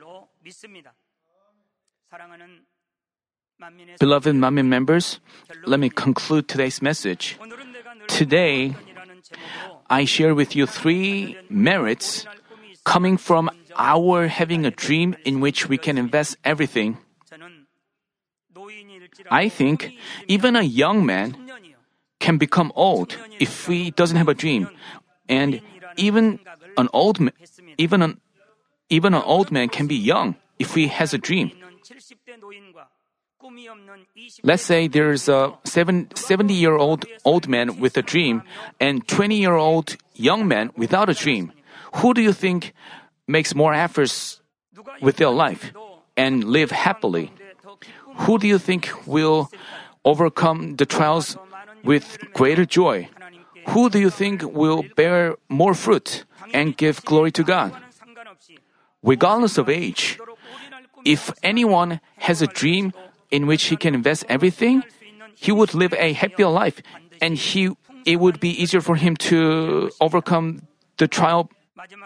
Beloved 4.00 4.34
Manmin 4.34 4.66
members, 4.66 5.20
let 5.66 5.80
me 5.80 5.90
conclude 5.90 6.48
today's 6.48 6.80
message. 6.80 7.36
Today, 8.10 8.74
I 9.88 10.04
share 10.04 10.34
with 10.34 10.54
you 10.54 10.66
three 10.66 11.36
merits 11.48 12.26
coming 12.84 13.16
from 13.16 13.50
our 13.76 14.26
having 14.26 14.66
a 14.66 14.70
dream 14.70 15.16
in 15.24 15.40
which 15.40 15.68
we 15.68 15.78
can 15.78 15.96
invest 15.96 16.36
everything. 16.44 16.98
I 19.30 19.48
think 19.48 19.94
even 20.28 20.56
a 20.56 20.62
young 20.62 21.06
man 21.06 21.36
can 22.18 22.36
become 22.36 22.72
old 22.74 23.16
if 23.38 23.66
he 23.66 23.90
doesn't 23.90 24.16
have 24.16 24.28
a 24.28 24.34
dream. 24.34 24.68
And 25.28 25.62
even 25.96 26.40
an 26.76 26.88
old 26.92 27.20
man, 27.20 27.32
even 27.78 28.02
an 28.02 28.20
even 28.90 29.14
an 29.14 29.22
old 29.22 29.50
man 29.50 29.68
can 29.68 29.86
be 29.86 29.94
young 29.94 30.34
if 30.58 30.74
he 30.74 30.88
has 30.88 31.14
a 31.14 31.18
dream. 31.18 31.52
Let's 34.42 34.62
say 34.62 34.88
there's 34.88 35.28
a 35.28 35.52
70 35.64 36.54
year 36.54 36.76
old 36.76 37.04
old 37.24 37.48
man 37.48 37.78
with 37.80 37.96
a 37.96 38.02
dream 38.02 38.42
and 38.78 39.06
20 39.06 39.36
year 39.36 39.54
old 39.54 39.96
young 40.14 40.46
man 40.48 40.70
without 40.76 41.08
a 41.08 41.14
dream. 41.14 41.52
Who 41.96 42.14
do 42.14 42.22
you 42.22 42.32
think 42.32 42.72
makes 43.26 43.54
more 43.54 43.74
efforts 43.74 44.40
with 45.00 45.16
their 45.16 45.30
life 45.30 45.72
and 46.16 46.44
live 46.44 46.70
happily? 46.70 47.32
Who 48.26 48.38
do 48.38 48.46
you 48.46 48.58
think 48.58 48.90
will 49.06 49.50
overcome 50.04 50.76
the 50.76 50.86
trials 50.86 51.36
with 51.84 52.18
greater 52.32 52.64
joy? 52.64 53.08
Who 53.68 53.90
do 53.90 53.98
you 53.98 54.10
think 54.10 54.42
will 54.42 54.84
bear 54.96 55.36
more 55.48 55.74
fruit 55.74 56.24
and 56.52 56.76
give 56.76 57.04
glory 57.04 57.30
to 57.32 57.44
God? 57.44 57.72
Regardless 59.02 59.58
of 59.58 59.68
age, 59.68 60.18
if 61.04 61.32
anyone 61.42 62.00
has 62.18 62.42
a 62.42 62.46
dream 62.46 62.92
in 63.30 63.46
which 63.46 63.64
he 63.64 63.76
can 63.76 63.94
invest 63.94 64.24
everything, 64.28 64.82
he 65.34 65.52
would 65.52 65.74
live 65.74 65.94
a 65.94 66.12
happier 66.12 66.48
life 66.48 66.82
and 67.20 67.36
he, 67.36 67.70
it 68.04 68.16
would 68.16 68.40
be 68.40 68.50
easier 68.50 68.80
for 68.80 68.96
him 68.96 69.16
to 69.16 69.90
overcome 70.00 70.62
the 70.96 71.08
trial 71.08 71.50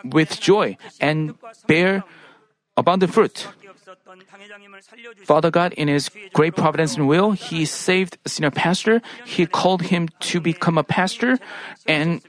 with 0.04 0.40
joy 0.40 0.76
and 1.00 1.34
bear 1.66 2.04
abundant 2.76 3.12
fruit. 3.12 3.48
Father 5.24 5.50
God, 5.50 5.72
in 5.74 5.88
His 5.88 6.10
great 6.32 6.54
providence 6.54 6.96
and 6.96 7.08
will, 7.08 7.32
He 7.32 7.64
saved 7.64 8.18
a 8.24 8.28
senior 8.28 8.50
pastor. 8.50 9.00
He 9.24 9.46
called 9.46 9.82
him 9.82 10.08
to 10.30 10.40
become 10.40 10.78
a 10.78 10.84
pastor. 10.84 11.38
And 11.86 12.22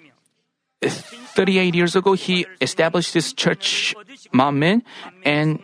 38 0.81 1.75
years 1.75 1.95
ago, 1.95 2.13
He 2.13 2.45
established 2.61 3.13
this 3.13 3.33
church, 3.33 3.95
Manmin, 4.33 4.81
and 5.23 5.59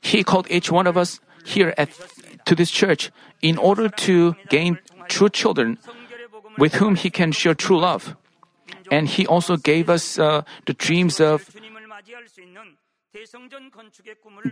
He 0.00 0.22
called 0.22 0.46
each 0.50 0.70
one 0.70 0.86
of 0.86 0.96
us 0.96 1.20
here 1.44 1.74
at 1.76 1.90
to 2.48 2.54
this 2.56 2.70
church 2.72 3.12
in 3.44 3.58
order 3.60 3.88
to 4.08 4.34
gain 4.48 4.80
true 5.08 5.28
children 5.28 5.78
with 6.56 6.80
whom 6.80 6.96
he 6.96 7.10
can 7.10 7.30
share 7.30 7.54
true 7.54 7.78
love. 7.78 8.16
And 8.90 9.06
he 9.06 9.26
also 9.26 9.56
gave 9.56 9.92
us 9.92 10.18
uh, 10.18 10.42
the 10.64 10.72
dreams 10.72 11.20
of 11.20 11.44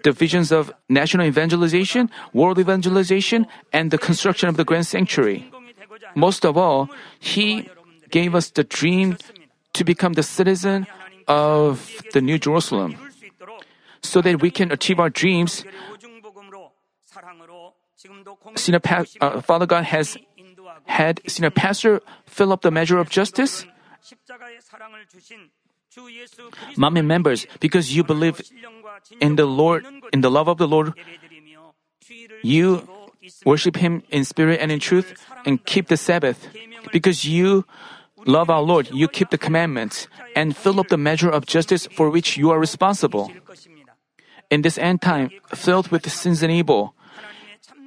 the 0.02 0.12
visions 0.12 0.52
of 0.52 0.72
national 0.88 1.26
evangelization, 1.26 2.10
world 2.32 2.58
evangelization, 2.58 3.46
and 3.72 3.90
the 3.90 3.98
construction 3.98 4.48
of 4.48 4.56
the 4.56 4.64
grand 4.64 4.86
sanctuary. 4.86 5.50
Most 6.14 6.44
of 6.44 6.56
all, 6.56 6.88
he 7.18 7.68
gave 8.10 8.34
us 8.34 8.50
the 8.50 8.64
dream 8.64 9.16
to 9.72 9.84
become 9.84 10.14
the 10.14 10.22
citizen 10.22 10.86
of 11.28 11.90
the 12.12 12.20
New 12.20 12.38
Jerusalem 12.38 12.96
so 14.02 14.20
that 14.22 14.40
we 14.40 14.50
can 14.50 14.70
achieve 14.70 15.00
our 15.00 15.10
dreams, 15.10 15.64
senior 18.56 18.80
pa- 18.80 19.04
uh, 19.20 19.40
Father 19.40 19.66
God 19.66 19.84
has 19.84 20.16
had 20.84 21.20
senior 21.26 21.50
pastor 21.50 22.00
fill 22.26 22.52
up 22.52 22.62
the 22.62 22.70
measure 22.70 22.98
of 22.98 23.08
justice? 23.10 23.66
Manmin 26.76 27.06
members, 27.06 27.46
because 27.60 27.94
you 27.94 28.04
believe 28.04 28.40
in 29.20 29.36
the 29.36 29.46
Lord, 29.46 29.86
in 30.12 30.20
the 30.20 30.30
love 30.30 30.48
of 30.48 30.58
the 30.58 30.68
Lord, 30.68 30.92
you 32.42 32.86
worship 33.44 33.76
Him 33.76 34.02
in 34.10 34.24
spirit 34.24 34.60
and 34.60 34.70
in 34.70 34.78
truth 34.78 35.14
and 35.44 35.64
keep 35.64 35.88
the 35.88 35.96
Sabbath. 35.96 36.48
Because 36.92 37.24
you 37.24 37.64
love 38.26 38.50
our 38.50 38.62
Lord, 38.62 38.90
you 38.92 39.08
keep 39.08 39.30
the 39.30 39.38
commandments 39.38 40.06
and 40.34 40.56
fill 40.56 40.78
up 40.80 40.88
the 40.88 40.98
measure 40.98 41.30
of 41.30 41.46
justice 41.46 41.86
for 41.86 42.10
which 42.10 42.36
you 42.36 42.50
are 42.50 42.58
responsible. 42.58 43.32
In 44.50 44.62
this 44.62 44.78
end 44.78 45.02
time, 45.02 45.30
filled 45.54 45.88
with 45.88 46.08
sins 46.10 46.42
and 46.42 46.52
evil, 46.52 46.94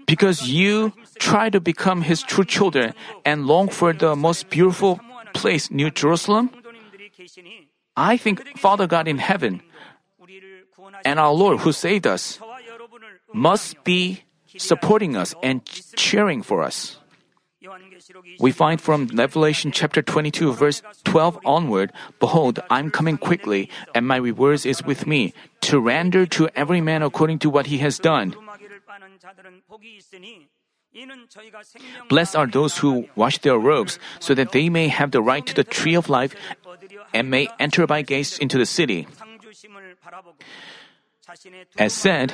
because 0.10 0.50
you 0.50 0.92
try 1.22 1.50
to 1.50 1.62
become 1.62 2.02
His 2.02 2.26
true 2.26 2.44
children 2.44 2.98
and 3.24 3.46
long 3.46 3.70
for 3.70 3.94
the 3.94 4.16
most 4.16 4.50
beautiful 4.50 5.00
place, 5.34 5.70
New 5.70 5.92
Jerusalem? 5.94 6.50
I 7.96 8.18
think 8.18 8.58
Father 8.58 8.88
God 8.88 9.08
in 9.08 9.20
heaven 9.20 9.62
and 11.06 11.20
our 11.20 11.32
Lord 11.32 11.60
who 11.60 11.72
saved 11.72 12.08
us 12.08 12.40
must 13.34 13.84
be 13.84 14.24
supporting 14.58 15.16
us 15.16 15.36
and 15.44 15.64
cheering 15.96 16.42
for 16.42 16.64
us. 16.64 16.98
We 18.40 18.52
find 18.52 18.82
from 18.82 19.08
Revelation 19.14 19.72
chapter 19.72 20.02
22, 20.02 20.54
verse 20.54 20.82
12 21.04 21.40
onward 21.46 21.92
Behold, 22.20 22.60
I'm 22.70 22.90
coming 22.90 23.18
quickly, 23.18 23.70
and 23.94 24.08
my 24.08 24.16
reward 24.16 24.66
is 24.66 24.82
with 24.82 25.06
me, 25.06 25.34
to 25.62 25.80
render 25.80 26.26
to 26.40 26.50
every 26.56 26.82
man 26.82 27.04
according 27.04 27.40
to 27.40 27.50
what 27.50 27.68
he 27.68 27.78
has 27.80 28.00
done. 28.00 28.34
Blessed 32.10 32.36
are 32.36 32.48
those 32.48 32.78
who 32.80 33.08
wash 33.16 33.38
their 33.40 33.58
robes, 33.60 34.00
so 34.20 34.34
that 34.34 34.52
they 34.52 34.70
may 34.70 34.88
have 34.88 35.12
the 35.12 35.22
right 35.22 35.46
to 35.46 35.54
the 35.54 35.64
tree 35.64 35.94
of 35.94 36.10
life 36.10 36.36
and 37.14 37.30
may 37.30 37.48
enter 37.60 37.86
by 37.86 38.02
gates 38.02 38.38
into 38.40 38.58
the 38.58 38.66
city. 38.66 39.08
As 41.78 41.94
said, 41.94 42.34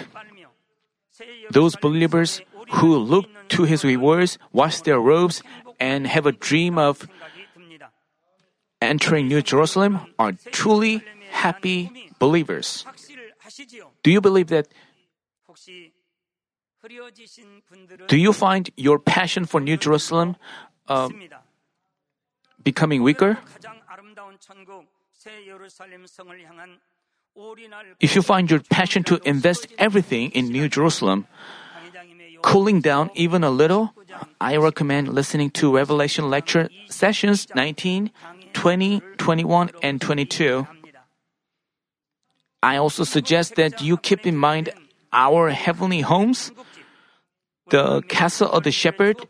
those 1.52 1.76
believers 1.76 2.42
who 2.80 2.98
look 2.98 3.28
to 3.50 3.64
his 3.64 3.84
rewards 3.84 4.38
wash 4.54 4.82
their 4.82 5.00
robes 5.00 5.44
and 5.80 6.08
have 6.08 6.26
a 6.26 6.32
dream 6.32 6.78
of 6.78 7.08
entering 8.82 9.28
New 9.28 9.42
Jerusalem 9.42 10.00
are 10.18 10.34
truly 10.52 11.04
happy 11.32 11.92
believers. 12.20 12.86
Do 14.04 14.12
you 14.12 14.22
believe 14.22 14.48
that 14.48 14.68
do 18.08 18.18
you 18.18 18.34
find 18.34 18.70
your 18.78 19.00
passion 19.00 19.46
for 19.46 19.60
New 19.60 19.78
Jerusalem 19.78 20.36
uh, 20.88 21.10
becoming 22.62 23.02
weaker? 23.02 23.38
If 28.00 28.16
you 28.16 28.22
find 28.22 28.50
your 28.50 28.60
passion 28.60 29.04
to 29.04 29.20
invest 29.26 29.68
everything 29.78 30.32
in 30.32 30.50
New 30.50 30.70
Jerusalem, 30.70 31.28
cooling 32.42 32.82
down 32.82 33.10
even 33.16 33.44
a 33.44 33.50
little, 33.50 33.94
I 34.40 34.58
recommend 34.58 35.10
listening 35.10 35.50
to 35.62 35.76
Revelation 35.76 36.30
Lecture 36.30 36.70
Sessions 36.88 37.48
19, 37.56 38.12
20, 38.54 39.02
21, 39.18 39.72
and 39.82 40.00
22. 40.00 40.68
I 42.62 42.78
also 42.78 43.04
suggest 43.04 43.56
that 43.56 43.82
you 43.82 43.98
keep 43.98 44.26
in 44.26 44.38
mind 44.38 44.70
our 45.12 45.50
heavenly 45.50 46.02
homes 46.02 46.52
the 47.70 48.02
castle 48.08 48.50
of 48.52 48.64
the 48.64 48.72
shepherd, 48.72 49.28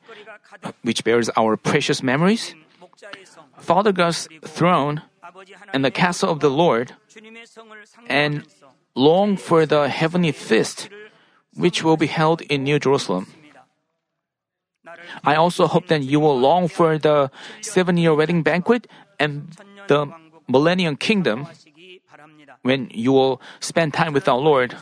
which 0.82 1.04
bears 1.04 1.30
our 1.38 1.58
precious 1.58 2.04
memories, 2.04 2.56
Father 3.58 3.92
God's 3.92 4.28
throne, 4.46 5.02
and 5.74 5.84
the 5.84 5.92
castle 5.92 6.30
of 6.30 6.40
the 6.40 6.50
Lord, 6.50 6.94
and 8.08 8.44
long 8.96 9.38
for 9.38 9.66
the 9.66 9.90
heavenly 9.90 10.32
feast, 10.32 10.90
which 11.54 11.84
will 11.84 11.98
be 11.98 12.08
held 12.08 12.42
in 12.42 12.64
New 12.64 12.80
Jerusalem. 12.80 13.28
I 15.24 15.36
also 15.36 15.68
hope 15.68 15.88
that 15.88 16.04
you 16.04 16.20
will 16.20 16.38
long 16.38 16.68
for 16.68 16.98
the 16.98 17.32
seven 17.62 17.98
year 17.98 18.14
wedding 18.14 18.44
banquet 18.44 18.88
and 19.20 19.56
the 19.88 20.08
millennium 20.48 20.96
kingdom 20.96 21.48
when 22.62 22.90
you 22.94 23.12
will 23.12 23.42
spend 23.60 23.94
time 23.94 24.14
with 24.14 24.28
our 24.28 24.38
Lord. 24.38 24.76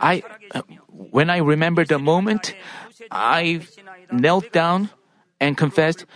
I, 0.00 0.22
uh, 0.54 0.62
when 0.88 1.30
I 1.30 1.38
remember 1.38 1.84
the 1.84 1.98
moment, 1.98 2.54
I 3.10 3.60
knelt 4.10 4.52
down 4.52 4.90
and 5.40 5.56
confessed, 5.56 6.06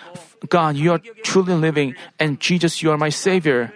God, 0.48 0.76
you 0.76 0.92
are 0.92 1.00
truly 1.22 1.54
living, 1.54 1.94
and 2.18 2.40
Jesus, 2.40 2.82
you 2.82 2.90
are 2.90 2.98
my 2.98 3.10
Savior. 3.10 3.72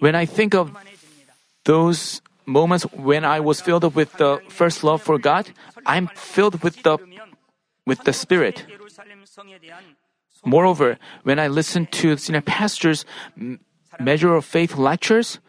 When 0.00 0.14
I 0.14 0.24
think 0.24 0.54
of 0.54 0.72
those 1.64 2.22
moments 2.46 2.84
when 2.96 3.24
I 3.24 3.40
was 3.40 3.60
filled 3.60 3.94
with 3.94 4.16
the 4.16 4.40
first 4.48 4.82
love 4.82 5.02
for 5.02 5.18
God, 5.18 5.52
I'm 5.84 6.08
filled 6.14 6.62
with 6.62 6.82
the 6.82 6.98
with 7.84 8.04
the 8.04 8.12
Spirit. 8.12 8.64
Moreover, 10.44 10.98
when 11.24 11.38
I 11.38 11.48
listen 11.48 11.86
to 12.00 12.16
senior 12.16 12.40
pastors' 12.40 13.04
measure 13.98 14.34
of 14.34 14.44
faith 14.44 14.76
lectures, 14.76 15.40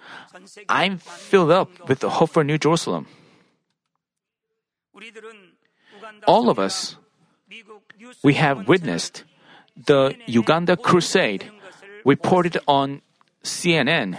I'm 0.68 0.98
filled 0.98 1.52
up 1.52 1.70
with 1.88 2.00
the 2.00 2.10
hope 2.10 2.32
for 2.32 2.44
New 2.44 2.58
Jerusalem. 2.58 3.08
All 6.28 6.50
of 6.50 6.60
us, 6.60 6.98
we 8.24 8.34
have 8.36 8.68
witnessed 8.68 9.24
the 9.76 10.16
Uganda 10.28 10.76
crusade 10.76 11.52
reported 12.06 12.58
on 12.68 13.02
CNN. 13.44 14.18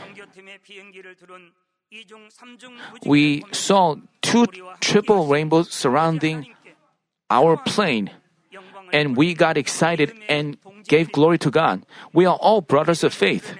We 3.04 3.44
saw 3.52 3.96
two 4.22 4.46
triple 4.80 5.26
rainbows 5.26 5.70
surrounding 5.70 6.46
our 7.28 7.56
plane, 7.56 8.10
and 8.92 9.16
we 9.16 9.34
got 9.34 9.56
excited 9.56 10.14
and 10.28 10.56
gave 10.86 11.12
glory 11.12 11.38
to 11.38 11.50
God. 11.50 11.84
We 12.12 12.26
are 12.26 12.36
all 12.36 12.60
brothers 12.60 13.02
of 13.02 13.12
faith. 13.12 13.54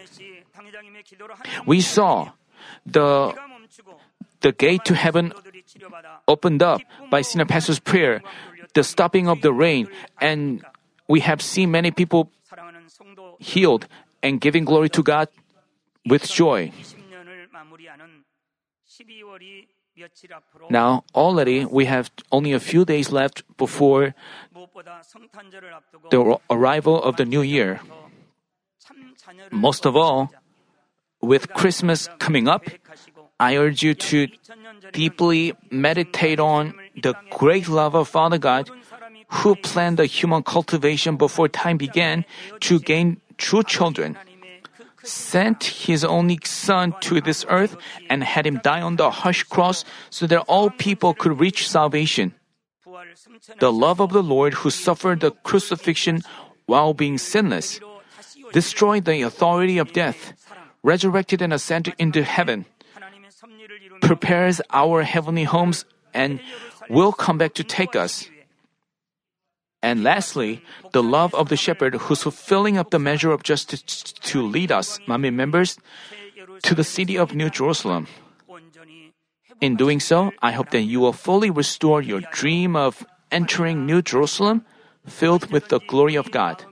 We 1.67 1.81
saw 1.81 2.33
the 2.87 3.35
the 4.41 4.53
gate 4.53 4.85
to 4.87 4.95
heaven 4.95 5.33
opened 6.27 6.63
up 6.63 6.81
by 7.11 7.21
senior 7.23 7.45
pastor's 7.45 7.79
prayer, 7.79 8.23
the 8.75 8.83
stopping 8.83 9.29
of 9.29 9.43
the 9.43 9.53
rain, 9.53 9.89
and 10.21 10.65
we 11.09 11.21
have 11.21 11.43
seen 11.43 11.71
many 11.71 11.91
people 11.91 12.31
healed 13.39 13.87
and 14.23 14.41
giving 14.41 14.65
glory 14.65 14.89
to 14.91 15.03
God 15.03 15.29
with 16.07 16.29
joy. 16.29 16.73
Now, 20.71 21.05
already 21.15 21.65
we 21.65 21.85
have 21.85 22.11
only 22.33 22.53
a 22.53 22.61
few 22.61 22.85
days 22.85 23.13
left 23.13 23.45
before 23.57 24.15
the 26.11 26.41
arrival 26.49 27.03
of 27.03 27.17
the 27.17 27.25
new 27.25 27.43
year. 27.43 27.81
Most 29.53 29.85
of 29.85 29.97
all, 29.97 30.33
with 31.21 31.53
Christmas 31.53 32.09
coming 32.19 32.49
up, 32.49 32.65
I 33.39 33.57
urge 33.57 33.83
you 33.83 33.95
to 33.95 34.29
deeply 34.93 35.55
meditate 35.71 36.41
on 36.41 36.75
the 37.03 37.15
great 37.31 37.69
love 37.69 37.95
of 37.95 38.09
Father 38.09 38.39
God 38.39 38.71
who 39.29 39.55
planned 39.55 39.97
the 39.97 40.07
human 40.07 40.43
cultivation 40.43 41.17
before 41.17 41.49
time 41.49 41.77
began 41.77 42.25
to 42.61 42.81
gain 42.81 43.21
true 43.39 43.63
children, 43.63 44.19
sent 45.05 45.65
his 45.65 46.05
only 46.05 46.39
son 46.45 46.95
to 47.01 47.21
this 47.21 47.47
earth 47.49 47.77
and 48.11 48.25
had 48.25 48.47
him 48.47 48.61
die 48.63 48.83
on 48.83 48.97
the 48.97 49.11
harsh 49.11 49.45
cross 49.45 49.85
so 50.11 50.27
that 50.27 50.45
all 50.49 50.69
people 50.71 51.15
could 51.15 51.39
reach 51.41 51.69
salvation. 51.69 52.35
The 53.61 53.73
love 53.73 54.01
of 54.01 54.13
the 54.13 54.23
Lord 54.23 54.55
who 54.55 54.71
suffered 54.71 55.21
the 55.21 55.31
crucifixion 55.31 56.23
while 56.67 56.93
being 56.93 57.19
sinless, 57.19 57.81
destroyed 58.53 59.05
the 59.05 59.23
authority 59.23 59.79
of 59.79 59.93
death, 59.93 60.35
resurrected 60.83 61.43
and 61.43 61.53
ascended 61.53 61.95
into 61.99 62.23
heaven, 62.23 62.67
prepares 64.01 64.61
our 64.71 65.03
heavenly 65.03 65.45
homes 65.45 65.85
and 66.15 66.41
will 66.89 67.13
come 67.13 67.39
back 67.39 67.55
to 67.55 67.65
take 67.65 67.95
us. 67.95 68.29
And 69.83 70.05
lastly, 70.05 70.63
the 70.93 71.03
love 71.03 71.35
of 71.35 71.49
the 71.49 71.57
shepherd 71.57 71.95
who's 71.95 72.23
fulfilling 72.23 72.77
up 72.77 72.91
the 72.91 72.99
measure 72.99 73.33
of 73.33 73.43
justice 73.43 74.03
to 74.29 74.43
lead 74.43 74.71
us, 74.71 74.99
Manmin 75.09 75.35
members, 75.35 75.79
to 76.63 76.75
the 76.75 76.85
city 76.85 77.17
of 77.17 77.35
New 77.35 77.49
Jerusalem. 77.49 78.07
In 79.61 79.77
doing 79.77 80.01
so, 80.01 80.33
I 80.43 80.53
hope 80.53 80.71
that 80.71 80.83
you 80.83 81.01
will 81.01 81.13
fully 81.13 81.51
restore 81.51 82.03
your 82.03 82.21
dream 82.33 82.77
of 82.77 83.07
entering 83.31 83.87
New 83.87 84.03
Jerusalem 84.03 84.65
filled 85.07 85.51
with 85.51 85.69
the 85.69 85.81
glory 85.81 86.17
of 86.17 86.31
God. 86.31 86.65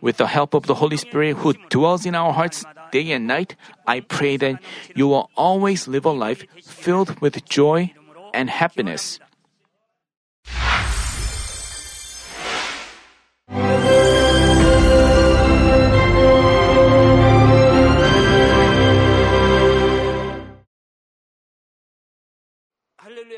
With 0.00 0.16
the 0.16 0.26
help 0.26 0.54
of 0.54 0.66
the 0.66 0.74
Holy 0.74 0.96
Spirit 0.96 1.36
who 1.36 1.54
dwells 1.68 2.04
in 2.06 2.14
our 2.14 2.32
hearts 2.32 2.64
day 2.96 3.12
and 3.12 3.26
night, 3.26 3.56
I 3.86 4.00
pray 4.00 4.36
that 4.38 4.56
you 4.94 5.06
will 5.08 5.28
always 5.36 5.86
live 5.86 6.06
a 6.06 6.14
life 6.26 6.44
filled 6.64 7.20
with 7.20 7.44
joy 7.44 7.92
and 8.32 8.48
happiness. 8.48 9.20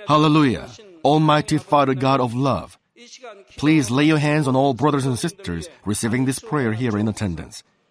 Hallelujah. 0.07 0.69
Almighty 1.05 1.59
Father 1.59 1.95
God 1.95 2.21
of 2.21 2.33
love, 2.35 2.79
please 3.57 3.91
lay 3.91 4.05
your 4.05 4.19
hands 4.19 4.49
on 4.49 4.57
all 4.57 4.73
brothers 4.73 5.05
and 5.05 5.19
sisters 5.19 5.69
receiving 5.85 6.25
this 6.25 6.39
prayer 6.39 6.73
here 6.73 6.97
in 6.97 7.09
attendance. 7.09 7.63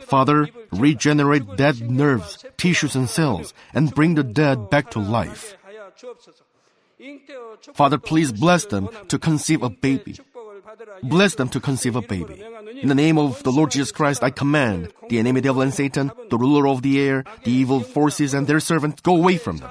Father, 0.00 0.48
regenerate 0.72 1.56
dead 1.56 1.80
nerves, 1.90 2.44
tissues, 2.56 2.94
and 2.94 3.08
cells, 3.08 3.54
and 3.74 3.94
bring 3.94 4.14
the 4.14 4.22
dead 4.24 4.70
back 4.70 4.90
to 4.92 4.98
life. 4.98 5.56
Father, 7.74 7.98
please 7.98 8.32
bless 8.32 8.66
them 8.66 8.88
to 9.08 9.18
conceive 9.18 9.62
a 9.62 9.70
baby. 9.70 10.16
Bless 11.02 11.34
them 11.34 11.48
to 11.48 11.60
conceive 11.60 11.96
a 11.96 12.02
baby. 12.02 12.42
In 12.80 12.88
the 12.88 12.94
name 12.94 13.18
of 13.18 13.42
the 13.42 13.52
Lord 13.52 13.70
Jesus 13.70 13.92
Christ, 13.92 14.22
I 14.22 14.30
command 14.30 14.92
the 15.08 15.18
enemy 15.18 15.40
devil 15.40 15.62
and 15.62 15.74
Satan, 15.74 16.12
the 16.30 16.38
ruler 16.38 16.68
of 16.68 16.82
the 16.82 17.00
air, 17.00 17.24
the 17.44 17.50
evil 17.50 17.80
forces, 17.80 18.34
and 18.34 18.46
their 18.46 18.60
servants, 18.60 19.00
go 19.00 19.16
away 19.16 19.36
from 19.36 19.58
them. 19.58 19.70